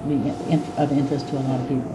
be 0.09 0.33
of 0.77 0.92
interest 0.92 1.29
to 1.29 1.38
a 1.38 1.40
lot 1.40 1.59
of 1.59 1.66
people. 1.68 1.90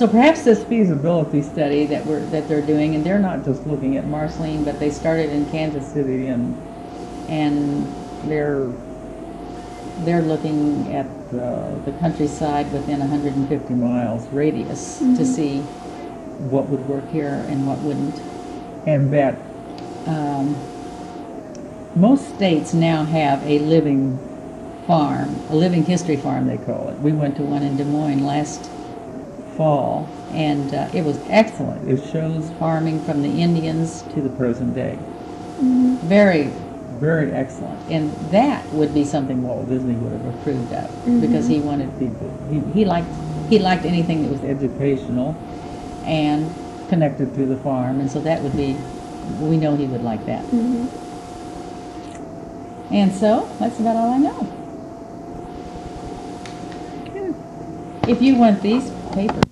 So 0.00 0.08
perhaps 0.08 0.44
this 0.44 0.64
feasibility 0.64 1.42
study 1.42 1.84
that 1.84 2.06
we're, 2.06 2.20
that 2.28 2.48
they're 2.48 2.62
doing, 2.62 2.94
and 2.94 3.04
they're 3.04 3.18
not 3.18 3.44
just 3.44 3.66
looking 3.66 3.98
at 3.98 4.06
Marceline, 4.06 4.64
but 4.64 4.80
they 4.80 4.88
started 4.88 5.28
in 5.28 5.44
Kansas 5.50 5.86
City 5.86 6.28
and, 6.28 6.56
and 7.28 7.86
they're, 8.24 8.72
they're 10.06 10.22
looking 10.22 10.90
at 10.94 11.04
uh, 11.38 11.74
the 11.84 11.92
countryside 12.00 12.72
within 12.72 12.98
hundred 12.98 13.36
and 13.36 13.46
fifty 13.46 13.74
miles 13.74 14.26
radius 14.28 15.00
to 15.00 15.04
Mhm. 15.04 15.26
see 15.26 15.58
what 16.48 16.70
would 16.70 16.88
work 16.88 17.06
here 17.10 17.44
and 17.50 17.66
what 17.66 17.78
wouldn't. 17.80 18.18
And 18.86 19.12
that, 19.12 19.34
Um, 20.06 20.56
most 21.94 22.26
states 22.36 22.72
now 22.72 23.04
have 23.04 23.46
a 23.46 23.58
living 23.58 24.18
farm, 24.86 25.28
a 25.50 25.54
living 25.54 25.84
history 25.84 26.16
farm, 26.16 26.46
they 26.46 26.56
call 26.56 26.88
it. 26.88 26.98
We 27.02 27.12
went 27.12 27.36
to 27.36 27.42
one 27.42 27.62
in 27.62 27.76
Des 27.76 27.84
Moines 27.84 28.24
last 28.24 28.70
fall, 29.56 30.08
and 30.32 30.72
uh, 30.74 30.88
it 30.92 31.04
was 31.04 31.18
excellent. 31.28 31.88
It 31.88 32.04
shows 32.10 32.50
farming 32.58 33.02
from 33.04 33.22
the 33.22 33.28
Indians 33.40 34.02
to 34.14 34.20
the 34.20 34.30
present 34.30 34.74
day. 34.74 34.98
Mhm. 35.60 35.96
Very, 36.00 36.50
very 36.98 37.32
excellent. 37.32 37.78
And 37.90 38.10
that 38.30 38.64
would 38.72 38.92
be 38.94 39.04
something 39.04 39.42
Walt 39.42 39.68
Disney 39.68 39.94
would 39.94 40.12
have 40.12 40.26
approved 40.34 40.72
of, 40.72 41.20
because 41.20 41.46
he 41.46 41.60
wanted 41.60 41.90
people, 41.98 42.30
he, 42.50 42.60
he 42.72 42.84
liked, 42.84 43.08
he 43.48 43.58
liked 43.58 43.84
anything 43.84 44.22
that 44.22 44.30
was 44.30 44.42
educational 44.44 45.34
and 46.04 46.50
connected 46.88 47.34
to 47.34 47.46
the 47.46 47.56
farm, 47.58 48.00
and 48.00 48.10
so 48.10 48.20
that 48.20 48.42
would 48.42 48.56
be, 48.56 48.76
we 49.40 49.56
know 49.56 49.76
he 49.76 49.86
would 49.86 50.02
like 50.02 50.24
that. 50.26 50.44
Mhm. 50.46 50.86
And 52.90 53.12
so, 53.12 53.48
that's 53.60 53.78
about 53.78 53.96
all 53.96 54.10
I 54.14 54.18
know. 54.18 54.46
If 58.10 58.20
you 58.20 58.34
want 58.34 58.60
these 58.60 58.90
papers, 59.12 59.49